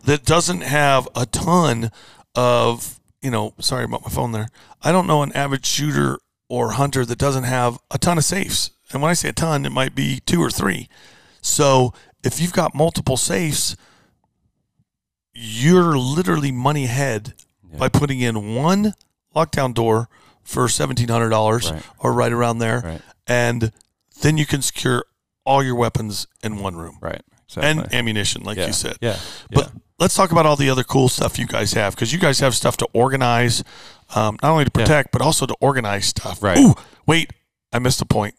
that 0.05 0.25
doesn't 0.25 0.61
have 0.61 1.07
a 1.15 1.25
ton 1.25 1.91
of 2.35 2.99
you 3.21 3.29
know. 3.31 3.53
Sorry 3.59 3.83
about 3.85 4.01
my 4.03 4.09
phone 4.09 4.31
there. 4.31 4.49
I 4.81 4.91
don't 4.91 5.07
know 5.07 5.21
an 5.23 5.31
avid 5.33 5.65
shooter 5.65 6.19
or 6.49 6.71
hunter 6.71 7.05
that 7.05 7.17
doesn't 7.19 7.43
have 7.43 7.79
a 7.91 7.97
ton 7.97 8.17
of 8.17 8.25
safes. 8.25 8.71
And 8.91 9.01
when 9.01 9.09
I 9.11 9.13
say 9.13 9.29
a 9.29 9.33
ton, 9.33 9.65
it 9.65 9.71
might 9.71 9.95
be 9.95 10.19
two 10.25 10.41
or 10.41 10.49
three. 10.49 10.89
So 11.41 11.93
if 12.23 12.41
you've 12.41 12.51
got 12.51 12.75
multiple 12.75 13.15
safes, 13.15 13.75
you're 15.33 15.97
literally 15.97 16.51
money 16.51 16.85
ahead 16.85 17.33
by 17.77 17.87
putting 17.89 18.19
in 18.19 18.55
one 18.55 18.93
lockdown 19.35 19.73
door 19.73 20.09
for 20.43 20.67
seventeen 20.67 21.07
hundred 21.07 21.29
dollars 21.29 21.71
Right. 21.71 21.83
or 21.99 22.11
right 22.13 22.31
around 22.31 22.57
there, 22.59 22.81
Right. 22.81 23.01
and 23.27 23.71
then 24.21 24.37
you 24.37 24.45
can 24.45 24.61
secure 24.61 25.05
all 25.45 25.63
your 25.63 25.75
weapons 25.75 26.27
in 26.43 26.57
one 26.59 26.75
room 26.75 26.97
Right. 27.01 27.21
Exactly. 27.47 27.69
and 27.83 27.93
ammunition, 27.93 28.43
like 28.43 28.57
yeah. 28.57 28.67
you 28.67 28.73
said. 28.73 28.97
Yeah. 29.01 29.17
But 29.51 29.65
yeah. 29.73 29.79
let's 29.99 30.15
talk 30.15 30.31
about 30.31 30.45
all 30.45 30.55
the 30.55 30.69
other 30.69 30.83
cool 30.83 31.09
stuff 31.09 31.37
you 31.39 31.47
guys 31.47 31.73
have 31.73 31.95
because 31.95 32.11
you 32.13 32.19
guys 32.19 32.39
have 32.39 32.55
stuff 32.55 32.77
to 32.77 32.87
organize, 32.93 33.63
um, 34.15 34.37
not 34.41 34.51
only 34.51 34.65
to 34.65 34.71
protect 34.71 35.11
but 35.11 35.21
also 35.21 35.45
to 35.45 35.55
organize 35.61 36.05
stuff. 36.07 36.41
Right. 36.43 36.57
Ooh, 36.57 36.75
wait, 37.05 37.31
I 37.73 37.79
missed 37.79 38.01
a 38.01 38.05
point. 38.05 38.35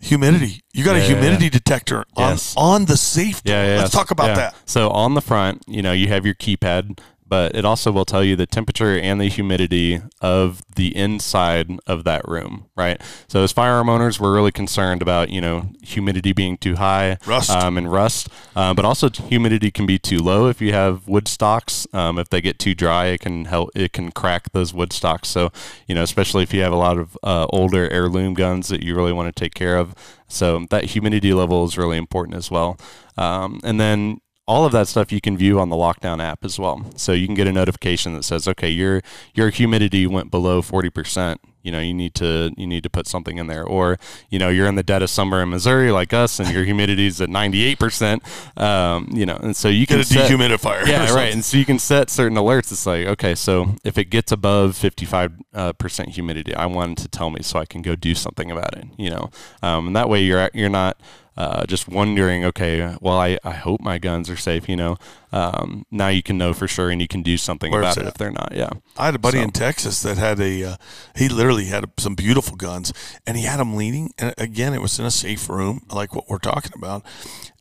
Humidity. 0.00 0.62
You 0.72 0.84
got 0.84 0.94
a 0.94 0.98
Yeah, 1.00 1.04
yeah, 1.08 1.14
humidity 1.14 1.50
detector 1.50 2.04
on 2.16 2.30
Yes. 2.32 2.54
on 2.56 2.84
the 2.84 2.96
safe. 2.96 3.42
Yeah, 3.44 3.66
yeah. 3.66 3.78
Let's 3.80 3.90
talk 3.90 4.10
about 4.10 4.28
yeah. 4.28 4.34
that. 4.36 4.54
So 4.64 4.90
on 4.90 5.14
the 5.14 5.20
front, 5.20 5.62
you 5.66 5.82
know, 5.82 5.92
you 5.92 6.08
have 6.08 6.24
your 6.24 6.34
keypad, 6.36 6.98
but 7.28 7.54
it 7.54 7.64
also 7.64 7.92
will 7.92 8.04
tell 8.04 8.24
you 8.24 8.36
the 8.36 8.46
temperature 8.46 8.98
and 8.98 9.20
the 9.20 9.28
humidity 9.28 10.00
of 10.20 10.62
the 10.74 10.96
inside 10.96 11.70
of 11.86 12.04
that 12.04 12.26
room, 12.26 12.66
right? 12.76 13.00
So 13.28 13.42
as 13.44 13.52
firearm 13.52 13.88
owners, 13.88 14.18
we're 14.18 14.34
really 14.34 14.52
concerned 14.52 15.02
about, 15.02 15.30
you 15.30 15.40
know, 15.40 15.70
humidity 15.82 16.32
being 16.32 16.56
too 16.56 16.76
high, 16.76 17.18
Rust. 17.26 17.50
um, 17.50 17.76
and 17.76 17.90
rust, 17.90 18.28
uh, 18.56 18.74
but 18.74 18.84
also 18.84 19.08
humidity 19.10 19.70
can 19.70 19.86
be 19.86 19.98
too 19.98 20.18
low 20.18 20.48
if 20.48 20.60
you 20.60 20.72
have 20.72 21.06
wood 21.08 21.28
stocks. 21.28 21.86
Um, 21.92 22.18
if 22.18 22.28
they 22.28 22.40
get 22.40 22.58
too 22.58 22.74
dry, 22.74 23.06
it 23.06 23.20
can 23.20 23.44
help. 23.46 23.70
It 23.74 23.92
can 23.92 24.10
crack 24.10 24.52
those 24.52 24.72
wood 24.72 24.92
stocks. 24.92 25.28
So 25.28 25.50
you 25.86 25.94
know, 25.94 26.02
especially 26.02 26.42
if 26.42 26.54
you 26.54 26.62
have 26.62 26.72
a 26.72 26.76
lot 26.76 26.98
of 26.98 27.16
uh, 27.22 27.46
older 27.50 27.88
heirloom 27.90 28.34
guns 28.34 28.68
that 28.68 28.82
you 28.82 28.94
really 28.94 29.12
want 29.12 29.34
to 29.34 29.38
take 29.38 29.54
care 29.54 29.76
of. 29.76 29.94
So 30.28 30.66
that 30.70 30.84
humidity 30.84 31.32
level 31.32 31.64
is 31.64 31.78
really 31.78 31.96
important 31.96 32.36
as 32.36 32.50
well. 32.50 32.78
Um, 33.16 33.60
and 33.64 33.80
then 33.80 34.20
all 34.48 34.64
of 34.64 34.72
that 34.72 34.88
stuff 34.88 35.12
you 35.12 35.20
can 35.20 35.36
view 35.36 35.60
on 35.60 35.68
the 35.68 35.76
lockdown 35.76 36.20
app 36.22 36.44
as 36.44 36.58
well. 36.58 36.84
So 36.96 37.12
you 37.12 37.26
can 37.26 37.34
get 37.36 37.46
a 37.46 37.52
notification 37.52 38.14
that 38.14 38.24
says, 38.24 38.48
okay, 38.48 38.70
your 38.70 39.02
your 39.34 39.50
humidity 39.50 40.06
went 40.06 40.30
below 40.30 40.62
forty 40.62 40.90
percent. 40.90 41.40
You 41.62 41.72
know, 41.72 41.80
you 41.80 41.92
need 41.92 42.14
to 42.14 42.52
you 42.56 42.66
need 42.66 42.82
to 42.84 42.88
put 42.88 43.06
something 43.06 43.36
in 43.36 43.46
there, 43.46 43.62
or 43.64 43.98
you 44.30 44.38
know, 44.38 44.48
you're 44.48 44.66
in 44.68 44.76
the 44.76 44.82
dead 44.82 45.02
of 45.02 45.10
summer 45.10 45.42
in 45.42 45.50
Missouri 45.50 45.90
like 45.90 46.14
us, 46.14 46.40
and 46.40 46.48
your 46.50 46.64
humidity 46.64 47.06
is 47.06 47.20
at 47.20 47.28
ninety 47.28 47.62
eight 47.64 47.78
percent. 47.78 48.22
Um, 48.56 49.08
you 49.12 49.26
know, 49.26 49.36
and 49.36 49.54
so 49.54 49.68
you 49.68 49.80
Get 49.84 49.94
can 49.94 50.00
a 50.00 50.04
set, 50.04 50.30
dehumidifier. 50.30 50.86
yeah, 50.86 51.12
right. 51.12 51.30
And 51.32 51.44
so 51.44 51.58
you 51.58 51.66
can 51.66 51.78
set 51.78 52.08
certain 52.08 52.38
alerts. 52.38 52.72
It's 52.72 52.86
like, 52.86 53.06
okay, 53.06 53.34
so 53.34 53.74
if 53.84 53.98
it 53.98 54.06
gets 54.06 54.32
above 54.32 54.76
55 54.76 55.32
uh, 55.52 55.72
percent 55.74 56.10
humidity, 56.10 56.54
I 56.54 56.64
want 56.66 57.00
it 57.00 57.02
to 57.02 57.08
tell 57.08 57.28
me 57.28 57.42
so 57.42 57.58
I 57.58 57.66
can 57.66 57.82
go 57.82 57.94
do 57.94 58.14
something 58.14 58.50
about 58.50 58.78
it, 58.78 58.86
you 58.96 59.10
know? 59.10 59.28
Um, 59.62 59.88
and 59.88 59.96
that 59.96 60.08
way 60.08 60.22
you're, 60.22 60.48
you're 60.54 60.70
not 60.70 60.98
uh, 61.38 61.64
just 61.66 61.86
wondering, 61.88 62.44
okay, 62.44 62.96
well, 63.00 63.16
I, 63.16 63.38
I 63.44 63.52
hope 63.52 63.80
my 63.80 63.96
guns 63.98 64.28
are 64.28 64.36
safe, 64.36 64.68
you 64.68 64.74
know? 64.76 64.96
Um, 65.30 65.86
now 65.90 66.08
you 66.08 66.20
can 66.22 66.36
know 66.36 66.52
for 66.52 66.66
sure 66.66 66.90
and 66.90 67.00
you 67.00 67.06
can 67.06 67.22
do 67.22 67.36
something 67.36 67.70
Where 67.70 67.82
it's 67.82 67.96
about 67.96 68.02
it 68.04 68.08
at. 68.08 68.12
if 68.14 68.18
they're 68.18 68.32
not. 68.32 68.52
Yeah. 68.54 68.70
I 68.96 69.04
had 69.06 69.14
a 69.14 69.18
buddy 69.20 69.38
So- 69.38 69.44
in 69.44 69.50
Texas 69.52 70.02
that 70.02 70.18
had 70.18 70.40
a. 70.40 70.64
Uh, 70.64 70.76
he 71.14 71.28
literally 71.28 71.66
had 71.66 71.84
some 71.98 72.14
beautiful 72.16 72.56
guns, 72.56 72.92
and 73.24 73.36
he 73.36 73.44
had 73.44 73.60
them 73.60 73.76
leaning. 73.76 74.10
And 74.18 74.34
again, 74.36 74.74
it 74.74 74.82
was 74.82 74.98
in 74.98 75.04
a 75.06 75.10
safe 75.12 75.48
room, 75.48 75.82
like 75.92 76.12
what 76.14 76.28
we're 76.28 76.38
talking 76.38 76.72
about. 76.74 77.04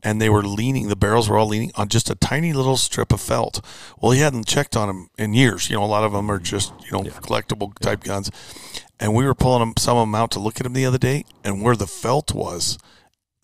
And 0.01 0.19
they 0.22 0.29
were 0.29 0.43
leaning. 0.43 0.88
The 0.88 0.96
barrels 0.96 1.29
were 1.29 1.38
all 1.38 1.48
leaning 1.48 1.72
on 1.75 1.88
just 1.89 2.10
a 2.10 2.15
tiny 2.15 2.53
little 2.53 2.77
strip 2.77 3.13
of 3.13 3.22
felt. 3.22 3.63
Well, 4.01 4.12
he 4.12 4.22
hadn't 4.22 4.48
checked 4.48 4.75
on 4.75 4.88
them 4.88 5.10
in 5.19 5.34
years. 5.36 5.69
You 5.69 5.75
know, 5.75 5.84
a 5.84 5.86
lot 5.86 6.03
of 6.03 6.13
them 6.13 6.31
are 6.31 6.39
just 6.39 6.74
you 6.86 6.91
know 6.93 7.01
collectible 7.03 7.77
type 7.79 8.03
guns. 8.03 8.31
And 9.00 9.13
we 9.13 9.24
were 9.25 9.36
pulling 9.36 9.60
them, 9.60 9.74
some 9.77 9.98
of 9.98 10.07
them 10.07 10.15
out 10.15 10.31
to 10.31 10.39
look 10.39 10.60
at 10.60 10.63
them 10.63 10.74
the 10.74 10.86
other 10.88 10.98
day, 10.98 11.25
and 11.43 11.62
where 11.62 11.75
the 11.75 11.86
felt 11.86 12.34
was, 12.34 12.79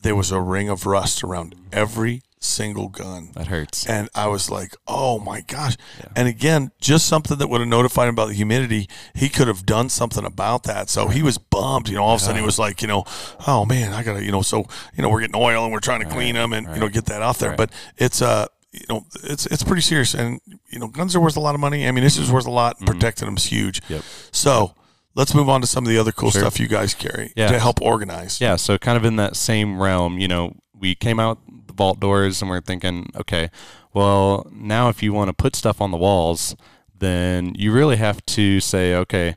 there 0.04 0.16
was 0.16 0.32
a 0.32 0.40
ring 0.40 0.70
of 0.70 0.86
rust 0.86 1.24
around 1.24 1.56
every 1.72 2.22
single 2.40 2.90
gun. 2.90 3.30
That 3.34 3.48
hurts. 3.48 3.88
And 3.88 4.10
I 4.14 4.28
was 4.28 4.50
like, 4.50 4.76
oh 4.88 5.18
my 5.18 5.42
gosh. 5.42 5.78
And 6.16 6.28
again, 6.28 6.72
just 6.80 7.08
something 7.08 7.38
that 7.38 7.48
would 7.50 7.62
have 7.62 7.70
notified 7.70 8.10
him 8.10 8.16
about 8.16 8.28
the 8.28 8.34
humidity, 8.34 8.90
he 9.16 9.30
could 9.30 9.48
have 9.48 9.66
done 9.66 9.90
something 9.90 10.26
about 10.26 10.64
that. 10.64 10.90
So 10.90 11.08
he 11.08 11.24
was 11.24 11.38
bummed. 11.38 11.90
You 11.90 11.96
know, 11.96 12.04
all 12.04 12.16
of 12.16 12.22
a 12.22 12.24
sudden 12.24 12.40
he 12.40 12.46
was 12.46 12.60
like, 12.60 12.82
you 12.82 12.88
know, 12.88 13.06
oh 13.48 13.66
man, 13.66 13.94
I 13.94 14.04
got 14.04 14.18
to, 14.18 14.24
you 14.24 14.32
know, 14.32 14.42
so, 14.42 14.66
you 14.96 15.02
know, 15.02 15.10
we're 15.10 15.22
getting 15.22 15.36
oil 15.36 15.64
and 15.64 15.72
we're 15.72 15.80
trying 15.80 16.02
to 16.02 16.10
clean 16.10 16.36
them 16.36 16.54
and, 16.54 16.68
you 16.68 16.82
know, 16.82 16.90
get 16.90 17.06
that 17.06 17.22
off 17.22 17.40
there. 17.40 17.50
Right. 17.50 17.58
But 17.58 17.72
it's, 17.98 18.22
uh, 18.22 18.48
you 18.74 18.86
know, 18.90 19.06
it's 19.24 19.46
it's 19.46 19.64
pretty 19.64 19.84
serious, 19.84 20.16
and 20.16 20.42
you 20.72 20.80
know, 20.80 20.88
guns 20.88 21.16
are 21.16 21.20
worth 21.20 21.38
a 21.38 21.40
lot 21.40 21.54
of 21.54 21.62
money. 21.62 21.86
Ammunition 21.86 22.24
is 22.24 22.32
worth 22.32 22.48
a 22.48 22.52
lot, 22.52 22.80
and 22.80 22.88
protecting 22.88 23.28
them 23.28 23.38
is 23.38 23.46
huge. 23.46 23.82
Mm-hmm. 23.82 23.94
Yep. 23.94 24.04
So 24.32 24.74
let's 25.16 25.34
move 25.36 25.50
on 25.50 25.62
to 25.62 25.68
some 25.68 25.84
of 25.86 25.90
the 25.90 25.98
other 25.98 26.12
cool 26.12 26.32
Sure. 26.32 26.42
stuff 26.42 26.60
you 26.60 26.68
guys 26.68 26.94
carry 26.94 27.32
Yeah. 27.36 27.48
to 27.52 27.60
help 27.60 27.82
organize. 27.82 28.42
Yeah, 28.42 28.56
so 28.56 28.78
kind 28.78 28.98
of 28.98 29.06
in 29.06 29.16
that 29.18 29.36
same 29.36 29.82
realm, 29.82 30.18
you 30.18 30.28
know, 30.28 30.56
we 30.78 30.96
came 30.96 31.20
out 31.20 31.40
the 31.68 31.74
vault 31.74 32.00
doors 32.00 32.42
and 32.42 32.50
we're 32.50 32.62
thinking, 32.62 33.10
okay, 33.16 33.50
well, 33.94 34.48
now 34.52 34.90
if 34.90 35.04
you 35.04 35.14
want 35.14 35.30
to 35.30 35.34
put 35.34 35.56
stuff 35.56 35.80
on 35.82 35.92
the 35.92 35.98
walls, 35.98 36.56
then 36.98 37.54
you 37.56 37.72
really 37.72 37.98
have 37.98 38.26
to 38.28 38.60
say, 38.60 38.96
okay, 38.96 39.36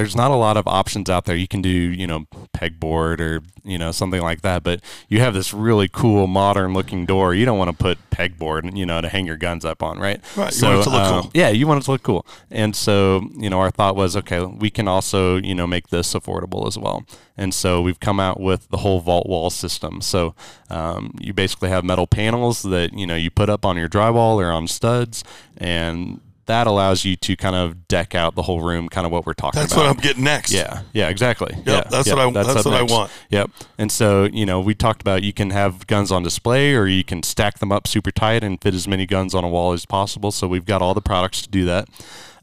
there's 0.00 0.16
not 0.16 0.30
a 0.30 0.34
lot 0.34 0.56
of 0.56 0.66
options 0.66 1.10
out 1.10 1.26
there. 1.26 1.36
You 1.36 1.46
can 1.46 1.60
do, 1.60 1.68
you 1.68 2.06
know, 2.06 2.24
pegboard 2.54 3.20
or, 3.20 3.42
you 3.64 3.76
know, 3.76 3.92
something 3.92 4.22
like 4.22 4.40
that, 4.40 4.62
but 4.62 4.80
you 5.08 5.20
have 5.20 5.34
this 5.34 5.52
really 5.52 5.88
cool 5.88 6.26
modern 6.26 6.72
looking 6.72 7.04
door. 7.04 7.34
You 7.34 7.44
don't 7.44 7.58
want 7.58 7.70
to 7.70 7.76
put 7.76 7.98
pegboard, 8.10 8.74
you 8.74 8.86
know, 8.86 9.02
to 9.02 9.10
hang 9.10 9.26
your 9.26 9.36
guns 9.36 9.62
up 9.62 9.82
on, 9.82 9.98
right? 9.98 10.18
Right. 10.38 10.58
You 10.58 10.68
want 10.68 10.80
it 10.80 10.84
to 10.84 10.90
look 10.90 11.02
um, 11.02 11.22
cool. 11.22 11.30
Yeah, 11.34 11.50
you 11.50 11.66
want 11.66 11.82
it 11.82 11.84
to 11.84 11.90
look 11.90 12.02
cool. 12.02 12.26
And 12.50 12.74
so, 12.74 13.28
you 13.36 13.50
know, 13.50 13.60
our 13.60 13.70
thought 13.70 13.94
was, 13.94 14.16
okay, 14.16 14.42
we 14.42 14.70
can 14.70 14.88
also, 14.88 15.36
you 15.36 15.54
know, 15.54 15.66
make 15.66 15.88
this 15.88 16.14
affordable 16.14 16.66
as 16.66 16.78
well. 16.78 17.04
And 17.36 17.52
so 17.52 17.82
we've 17.82 18.00
come 18.00 18.18
out 18.18 18.40
with 18.40 18.70
the 18.70 18.78
whole 18.78 19.00
vault 19.00 19.26
wall 19.28 19.50
system. 19.50 20.00
So 20.00 20.34
um, 20.70 21.14
you 21.20 21.34
basically 21.34 21.68
have 21.68 21.84
metal 21.84 22.06
panels 22.06 22.62
that, 22.62 22.94
you 22.94 23.06
know, 23.06 23.16
you 23.16 23.30
put 23.30 23.50
up 23.50 23.66
on 23.66 23.76
your 23.76 23.90
drywall 23.90 24.36
or 24.36 24.50
on 24.50 24.66
studs 24.66 25.24
and 25.58 26.22
that 26.50 26.66
allows 26.66 27.04
you 27.04 27.14
to 27.16 27.36
kind 27.36 27.54
of 27.54 27.86
deck 27.86 28.14
out 28.14 28.34
the 28.34 28.42
whole 28.42 28.60
room, 28.60 28.88
kind 28.88 29.06
of 29.06 29.12
what 29.12 29.24
we're 29.24 29.32
talking 29.34 29.60
That's 29.60 29.72
about. 29.72 29.86
what 29.86 29.96
I'm 29.96 30.02
getting 30.02 30.24
next. 30.24 30.52
Yeah, 30.52 30.82
yeah, 30.92 31.08
exactly. 31.08 31.54
yeah, 31.64 31.84
that's 31.88 32.08
yeah, 32.08 32.14
what 32.14 32.36
I- 32.36 32.42
that's 32.42 32.56
up 32.60 32.66
what 32.66 32.74
I 32.74 32.82
want. 32.82 33.10
Yep. 33.30 33.50
And 33.78 33.90
so, 33.92 34.24
you 34.24 34.44
know, 34.44 34.60
we 34.60 34.74
talked 34.74 35.00
about 35.00 35.22
you 35.22 35.32
can 35.32 35.50
have 35.50 35.86
guns 35.86 36.10
on 36.10 36.22
display 36.24 36.74
or 36.74 36.86
you 36.86 37.04
can 37.04 37.22
stack 37.22 37.60
them 37.60 37.70
up 37.70 37.86
super 37.86 38.10
tight 38.10 38.42
and 38.42 38.60
fit 38.60 38.74
as 38.74 38.88
many 38.88 39.06
guns 39.06 39.34
on 39.34 39.44
a 39.44 39.48
wall 39.48 39.72
as 39.72 39.86
possible. 39.86 40.32
So 40.32 40.48
we've 40.48 40.64
got 40.66 40.82
all 40.82 40.92
the 40.94 41.00
products 41.00 41.40
to 41.42 41.48
do 41.48 41.64
that. 41.66 41.88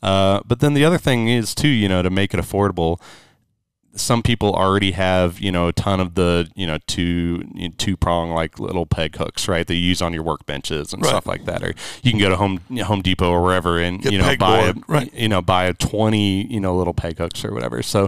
Uh, 0.02 0.42
but 0.46 0.60
then 0.62 0.74
the 0.74 0.86
other 0.86 0.98
thing 0.98 1.28
is 1.28 1.54
too, 1.54 1.68
you 1.68 1.90
know, 1.90 2.02
to 2.02 2.10
make 2.10 2.34
it 2.34 2.40
affordable. 2.40 3.00
Some 3.98 4.22
people 4.24 4.54
already 4.54 4.92
have, 4.92 5.40
you 5.40 5.52
know, 5.52 5.68
a 5.68 5.74
ton 5.74 6.00
of 6.00 6.16
the, 6.16 6.50
you 6.56 6.66
know, 6.68 6.78
two 6.88 7.44
you 7.54 7.70
know, 7.70 7.76
two 7.78 7.98
prong 7.98 8.32
like 8.32 8.60
little 8.60 8.86
peg 8.86 9.16
hooks, 9.18 9.48
right? 9.48 9.66
That 9.68 9.76
you 9.76 9.82
use 9.82 10.02
on 10.02 10.14
your 10.14 10.24
workbenches 10.24 10.94
and 10.94 11.02
Right. 11.04 11.10
stuff 11.10 11.26
like 11.28 11.46
that. 11.46 11.64
Or 11.64 11.74
you 12.04 12.12
can 12.12 12.20
go 12.20 12.30
to 12.30 12.36
Home 12.38 12.60
Home 12.86 13.02
Depot 13.02 13.30
or 13.32 13.42
wherever 13.44 13.80
and 13.80 14.02
Get 14.02 14.14
you 14.14 14.20
know 14.20 14.36
buy 14.38 14.60
a, 14.68 14.74
right. 14.88 15.14
you 15.14 15.28
know 15.30 15.42
buy 15.42 15.66
a 15.66 15.74
20 15.74 16.48
you 16.54 16.60
know 16.60 16.76
little 16.78 16.94
peg 16.94 17.18
hooks 17.18 17.44
or 17.44 17.54
whatever 17.54 17.82
so 17.84 18.08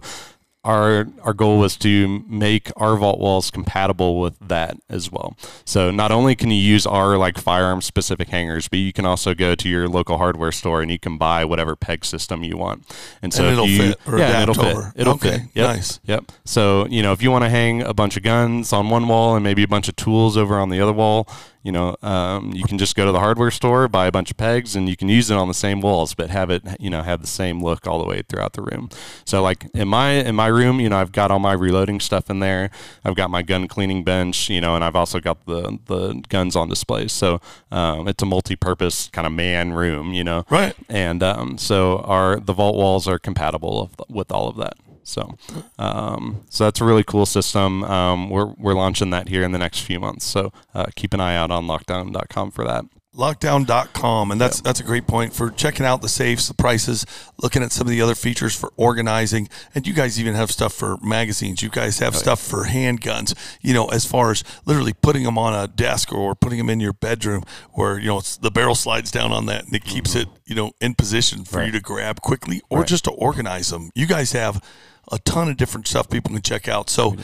our 0.66 1.08
our 1.24 1.34
goal 1.34 1.58
was 1.58 1.78
to 1.78 2.24
make 2.28 2.70
our 2.75 2.98
vault 2.98 3.18
walls 3.18 3.50
compatible 3.50 4.20
with 4.20 4.38
that 4.46 4.75
as 4.89 5.10
well 5.10 5.38
so 5.63 5.89
not 5.89 6.12
only 6.12 6.36
can 6.36 6.51
you 6.51 6.58
use 6.62 6.86
our 6.86 7.18
like 7.18 7.38
firearm 7.38 7.82
specific 7.82 8.28
hangers 8.28 8.68
but 8.68 8.78
you 8.78 8.92
can 8.92 9.06
also 9.06 9.34
go 9.34 9.56
to 9.56 9.70
your 9.70 9.88
local 9.88 10.18
hardware 10.18 10.51
store 10.51 10.82
and 10.82 10.92
you 10.92 11.00
can 11.00 11.18
buy 11.18 11.46
whatever 11.46 11.78
peg 11.78 12.04
system 12.04 12.44
you 12.44 12.58
want 12.58 12.84
and 13.22 13.34
so 13.34 13.44
And 13.44 13.54
it'll 13.54 13.68
you, 13.68 13.78
fit 13.94 14.00
or 14.06 14.20
yeah 14.20 14.42
it'll 14.42 14.54
fit 14.54 14.75
it'll 14.96 15.13
Okay, 15.13 15.32
fit 15.39 15.42
yep. 15.54 15.75
nice. 15.75 16.00
Yep. 16.06 16.32
So, 16.46 16.88
you 16.88 17.01
know, 17.04 17.13
if 17.13 17.22
you 17.24 17.32
want 17.32 17.46
to 17.46 17.50
hang 17.50 17.82
a 17.82 17.94
bunch 17.94 18.18
of 18.18 18.24
guns 18.24 18.74
on 18.74 18.89
one 18.89 19.08
wall 19.08 19.36
and 19.36 19.44
maybe 19.44 19.63
a 19.63 19.68
bunch 19.68 19.88
of 19.88 19.96
tools 19.96 20.36
over 20.38 20.60
on 20.60 20.70
the 20.70 20.80
other 20.82 20.94
wall, 20.94 21.28
you 21.63 21.72
know, 21.72 21.96
um, 22.01 22.51
you 22.54 22.63
can 22.63 22.78
just 22.78 22.96
go 22.96 23.06
to 23.06 23.12
the 23.12 23.20
hardware 23.20 23.51
store, 23.51 23.88
buy 23.88 24.08
a 24.08 24.12
bunch 24.12 24.32
of 24.32 24.38
pegs, 24.38 24.75
and 24.75 24.88
you 24.88 24.96
can 24.96 25.10
use 25.10 25.30
it 25.30 25.38
on 25.38 25.48
the 25.48 25.54
same 25.54 25.82
walls, 25.82 26.13
but 26.13 26.30
have 26.30 26.50
it, 26.50 26.63
you 26.80 26.89
know, 26.89 27.01
have 27.01 27.22
the 27.22 27.28
same 27.28 27.62
look 27.62 27.86
all 27.86 28.00
the 28.00 28.08
way 28.08 28.22
throughout 28.22 28.54
the 28.54 28.62
room. 28.62 28.89
So, 29.25 29.42
like 29.42 29.66
in 29.74 29.88
my 29.89 30.12
in 30.12 30.36
my 30.36 30.48
room, 30.48 30.80
you 30.80 30.89
know, 30.89 30.98
I've 30.98 31.12
got 31.12 31.32
all 31.32 31.39
my 31.39 31.54
reloading 31.54 32.00
stuff 32.00 32.30
in 32.30 32.39
there. 32.39 32.70
I've 33.04 33.16
got 33.16 33.30
my 33.30 33.42
gun 33.42 33.68
cleaning 33.68 34.04
bench, 34.04 34.50
you 34.50 34.62
know, 34.62 34.75
and 34.75 34.84
I've 34.84 34.96
also 34.96 35.20
got 35.20 35.46
the 35.46 35.80
the 35.88 36.24
guns 36.30 36.56
on 36.56 36.70
display. 36.70 37.08
So, 37.10 37.42
um, 37.72 38.08
it's 38.08 38.24
a 38.24 38.25
multi-purpose 38.25 39.10
kind 39.10 39.28
of 39.28 39.34
man 39.34 39.74
room, 39.74 40.13
you 40.13 40.24
know. 40.24 40.46
Right. 40.50 40.75
And 40.88 41.22
um, 41.22 41.58
so 41.58 42.00
our 42.00 42.39
the 42.39 42.54
vault 42.54 42.75
walls 42.75 43.08
are 43.08 43.20
compatible 43.20 43.92
with 44.08 44.32
all 44.32 44.48
of 44.48 44.56
that. 44.58 44.78
So, 45.10 45.36
um, 45.78 46.44
so 46.50 46.66
that's 46.66 46.82
a 46.82 46.86
really 46.86 47.04
cool 47.04 47.25
system. 47.25 47.84
Um, 47.84 48.30
we're 48.30 48.54
we're 48.58 48.74
launching 48.74 49.10
that 49.10 49.30
here 49.30 49.44
in 49.44 49.51
the 49.51 49.60
next 49.60 49.82
few 49.82 50.00
months. 50.00 50.25
So 50.25 50.54
uh, 50.74 50.88
keep 50.96 51.13
an 51.13 51.20
eye 51.20 51.36
out 51.36 51.51
on 51.51 51.66
lockdown.com 51.66 52.51
for 52.51 52.66
that. 52.66 52.86
lockdown.com 53.16 54.32
and 54.32 54.39
that's 54.39 54.62
that's 54.62 54.80
a 54.80 54.84
great 54.84 55.08
point 55.08 55.34
for 55.34 55.50
checking 55.50 55.86
out 55.86 56.01
the 56.01 56.08
safes 56.08 56.48
the 56.48 56.54
prices 56.54 57.06
looking 57.42 57.64
at 57.64 57.72
some 57.72 57.88
of 57.88 57.92
the 57.92 58.01
other 58.01 58.14
features 58.14 58.55
for 58.55 58.72
organizing 58.77 59.50
and 59.74 59.88
you 59.88 59.94
guys 59.94 60.20
even 60.20 60.36
have 60.36 60.51
stuff 60.51 60.74
for 60.74 60.96
magazines. 60.98 61.64
You 61.64 61.70
guys 61.70 61.98
have 62.00 62.16
oh, 62.16 62.20
stuff 62.20 62.40
for 62.40 62.66
handguns 62.66 63.36
you 63.62 63.74
know 63.74 63.88
as 63.88 64.05
far 64.05 64.31
as 64.31 64.44
literally 64.66 64.94
putting 64.94 65.24
them 65.24 65.38
on 65.38 65.53
a 65.53 65.68
desk 65.68 66.14
or 66.14 66.36
putting 66.36 66.60
them 66.60 66.70
in 66.70 66.79
your 66.79 66.94
bedroom 66.94 67.44
where 67.72 67.98
you 67.98 68.07
know 68.07 68.20
it's, 68.20 68.38
the 68.38 68.51
barrel 68.51 68.75
slides 68.75 69.10
down 69.10 69.31
on 69.31 69.48
that 69.48 69.66
and 69.66 69.75
it 69.75 69.83
keeps 69.83 70.12
mm-hmm. 70.12 70.31
it 70.31 70.40
you 70.46 70.55
know 70.55 70.72
in 70.79 70.94
position 70.94 71.44
for 71.44 71.64
you 71.64 71.72
to 71.72 71.81
grab 71.81 72.22
quickly 72.22 72.62
or 72.70 72.83
just 72.83 73.05
to 73.05 73.12
organize 73.12 73.70
them 73.70 73.90
you 73.96 74.05
guys 74.05 74.33
have 74.33 74.64
a 75.12 75.20
ton 75.20 75.50
of 75.50 75.57
different 75.57 75.88
stuff 75.88 76.10
people 76.10 76.31
can 76.33 76.42
check 76.42 76.68
out. 76.68 76.90
So 76.90 77.16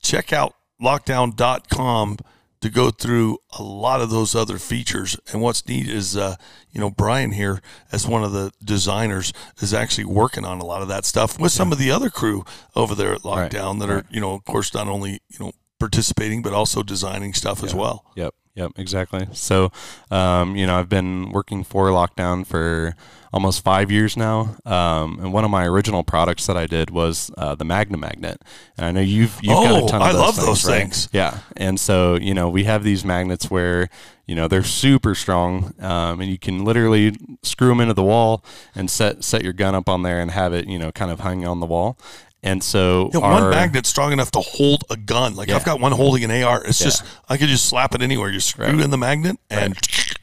check 0.00 0.32
out 0.32 0.54
lockdown.com 0.80 2.18
to 2.64 2.70
go 2.70 2.88
through 2.88 3.36
a 3.58 3.62
lot 3.62 4.00
of 4.00 4.08
those 4.08 4.34
other 4.34 4.56
features. 4.56 5.18
And 5.30 5.42
what's 5.42 5.68
neat 5.68 5.86
is, 5.86 6.16
uh, 6.16 6.36
you 6.72 6.80
know, 6.80 6.88
Brian 6.88 7.32
here, 7.32 7.60
as 7.92 8.08
one 8.08 8.24
of 8.24 8.32
the 8.32 8.52
designers, 8.64 9.34
is 9.60 9.74
actually 9.74 10.06
working 10.06 10.46
on 10.46 10.60
a 10.60 10.64
lot 10.64 10.80
of 10.80 10.88
that 10.88 11.04
stuff 11.04 11.38
with 11.38 11.52
some 11.52 11.72
of 11.72 11.78
the 11.78 11.90
other 11.90 12.08
crew 12.08 12.42
over 12.74 12.94
there 12.94 13.12
at 13.12 13.20
Lockdown 13.20 13.80
that 13.80 13.90
are, 13.90 14.06
you 14.08 14.18
know, 14.18 14.32
of 14.32 14.46
course, 14.46 14.72
not 14.72 14.88
only, 14.88 15.20
you 15.28 15.38
know, 15.40 15.52
participating, 15.84 16.42
but 16.42 16.52
also 16.52 16.82
designing 16.82 17.34
stuff 17.34 17.62
as 17.62 17.74
well. 17.74 18.04
Yep. 18.16 18.34
Yep. 18.56 18.72
Exactly. 18.76 19.26
So, 19.32 19.72
um, 20.12 20.54
you 20.54 20.64
know, 20.66 20.76
I've 20.78 20.88
been 20.88 21.30
working 21.32 21.64
for 21.64 21.88
Lockdown 21.88 22.46
for 22.46 22.94
almost 23.32 23.64
five 23.64 23.90
years 23.90 24.16
now. 24.16 24.56
Um, 24.64 25.18
and 25.20 25.32
one 25.32 25.44
of 25.44 25.50
my 25.50 25.66
original 25.66 26.04
products 26.04 26.46
that 26.46 26.56
I 26.56 26.66
did 26.66 26.90
was 26.90 27.32
uh, 27.36 27.56
the 27.56 27.64
Magna 27.64 27.96
Magnet. 27.98 28.40
And 28.76 28.86
I 28.86 28.92
know 28.92 29.00
you've 29.00 29.36
you've 29.42 29.54
got 29.54 29.82
Oh, 29.82 29.84
a 29.86 29.88
ton 29.88 30.02
of 30.02 30.06
I 30.08 30.12
those 30.12 30.20
love 30.20 30.34
things, 30.36 30.46
those 30.46 30.64
right? 30.68 30.78
things. 30.82 31.08
Yeah. 31.12 31.38
And 31.56 31.80
so, 31.80 32.14
you 32.14 32.32
know, 32.32 32.48
we 32.48 32.62
have 32.64 32.84
these 32.84 33.04
magnets 33.04 33.50
where, 33.50 33.88
you 34.24 34.36
know, 34.36 34.46
they're 34.46 34.62
super 34.62 35.16
strong 35.16 35.74
um, 35.80 36.20
and 36.20 36.30
you 36.30 36.38
can 36.38 36.64
literally 36.64 37.16
screw 37.42 37.68
them 37.70 37.80
into 37.80 37.94
the 37.94 38.04
wall 38.04 38.44
and 38.76 38.88
set, 38.88 39.24
set 39.24 39.42
your 39.42 39.52
gun 39.52 39.74
up 39.74 39.88
on 39.88 40.02
there 40.04 40.20
and 40.20 40.30
have 40.30 40.52
it, 40.54 40.68
you 40.68 40.78
know, 40.78 40.92
kind 40.92 41.10
of 41.10 41.18
hanging 41.20 41.48
on 41.48 41.58
the 41.58 41.66
wall. 41.66 41.98
And 42.44 42.62
so, 42.62 43.10
Yeah, 43.14 43.20
our, 43.20 43.40
one 43.40 43.50
magnet's 43.50 43.88
strong 43.88 44.12
enough 44.12 44.30
to 44.32 44.40
hold 44.40 44.84
a 44.90 44.96
gun. 44.96 45.34
Like 45.34 45.48
Yeah. 45.48 45.56
I've 45.56 45.64
got 45.64 45.80
one 45.80 45.92
holding 45.92 46.22
an 46.24 46.30
AR. 46.42 46.62
It's 46.64 46.78
just 46.78 47.02
I 47.28 47.38
could 47.38 47.48
just 47.48 47.64
slap 47.64 47.94
it 47.94 48.02
anywhere. 48.02 48.28
You 48.30 48.38
screw 48.38 48.66
Right. 48.66 48.78
in 48.80 48.90
the 48.90 48.98
magnet 48.98 49.38
and 49.50 49.74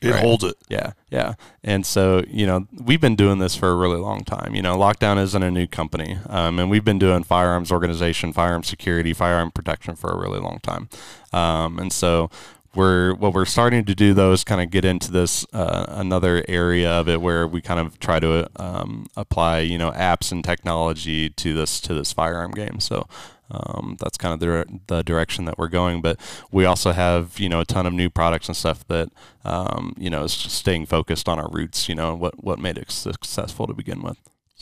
it 0.01 0.11
Right. 0.11 0.21
holds 0.21 0.43
it. 0.43 0.55
Yeah, 0.69 0.91
yeah. 1.09 1.33
And 1.63 1.83
so, 1.85 2.23
you 2.29 2.45
know, 2.45 2.67
we've 2.71 3.01
been 3.01 3.15
doing 3.15 3.39
this 3.39 3.55
for 3.55 3.69
a 3.71 3.75
really 3.75 3.97
long 3.99 4.23
time. 4.23 4.53
You 4.53 4.61
know, 4.61 4.77
Lockdown 4.77 5.19
isn't 5.21 5.41
a 5.43 5.49
new 5.51 5.65
company. 5.65 6.19
Um, 6.29 6.59
and 6.59 6.69
we've 6.69 6.85
been 6.85 6.99
doing 6.99 7.23
firearms 7.23 7.71
organization, 7.71 8.33
firearm 8.33 8.63
security, 8.63 9.13
firearm 9.13 9.49
protection 9.49 9.95
for 9.95 10.11
a 10.11 10.17
really 10.17 10.39
long 10.39 10.59
time. 10.61 10.89
Um, 11.33 11.79
and 11.79 11.91
so, 11.91 12.29
we're 12.73 13.13
what 13.15 13.33
we're 13.33 13.45
starting 13.45 13.83
to 13.85 13.95
do 13.95 14.13
though 14.13 14.31
is 14.31 14.43
kind 14.43 14.61
of 14.61 14.69
get 14.69 14.85
into 14.85 15.11
this 15.11 15.45
uh, 15.53 15.85
another 15.89 16.45
area 16.47 16.89
of 16.89 17.09
it 17.09 17.21
where 17.21 17.45
we 17.45 17.61
kind 17.61 17.79
of 17.79 17.99
try 17.99 18.19
to 18.19 18.49
um, 18.55 19.07
apply 19.17 19.59
you 19.59 19.77
know 19.77 19.91
apps 19.91 20.31
and 20.31 20.43
technology 20.43 21.29
to 21.29 21.53
this 21.53 21.81
to 21.81 21.93
this 21.93 22.13
firearm 22.13 22.51
game. 22.51 22.79
So 22.79 23.07
um, 23.51 23.97
that's 23.99 24.17
kind 24.17 24.33
of 24.33 24.39
the, 24.39 24.79
the 24.87 25.03
direction 25.03 25.43
that 25.45 25.57
we're 25.57 25.67
going. 25.67 26.01
But 26.01 26.17
we 26.51 26.63
also 26.63 26.93
have 26.93 27.39
you 27.39 27.49
know 27.49 27.59
a 27.59 27.65
ton 27.65 27.85
of 27.85 27.93
new 27.93 28.09
products 28.09 28.47
and 28.47 28.55
stuff 28.55 28.87
that 28.87 29.09
um, 29.43 29.93
you 29.97 30.09
know 30.09 30.23
is 30.23 30.33
staying 30.33 30.85
focused 30.85 31.27
on 31.27 31.39
our 31.39 31.49
roots. 31.49 31.89
You 31.89 31.95
know 31.95 32.15
what 32.15 32.43
what 32.43 32.59
made 32.59 32.77
it 32.77 32.91
successful 32.91 33.67
to 33.67 33.73
begin 33.73 34.01
with. 34.01 34.17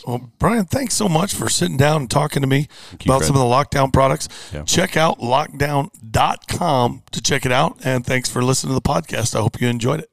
Well, 0.05 0.31
Brian, 0.39 0.65
thanks 0.65 0.93
so 0.93 1.09
much 1.09 1.33
for 1.33 1.49
sitting 1.49 1.77
down 1.77 2.01
and 2.01 2.11
talking 2.11 2.41
to 2.41 2.47
me 2.47 2.67
you, 2.91 2.97
about 3.05 3.19
Fred. 3.19 3.27
some 3.27 3.35
of 3.35 3.41
the 3.41 3.45
lockdown 3.45 3.91
products. 3.91 4.27
Yeah. 4.53 4.63
Check 4.63 4.97
out 4.97 5.19
lockdown.com 5.19 7.03
to 7.11 7.21
check 7.21 7.45
it 7.45 7.51
out. 7.51 7.79
And 7.83 8.05
thanks 8.05 8.29
for 8.29 8.43
listening 8.43 8.71
to 8.71 8.75
the 8.75 8.81
podcast. 8.81 9.35
I 9.35 9.41
hope 9.41 9.59
you 9.61 9.67
enjoyed 9.67 10.01
it. 10.01 10.09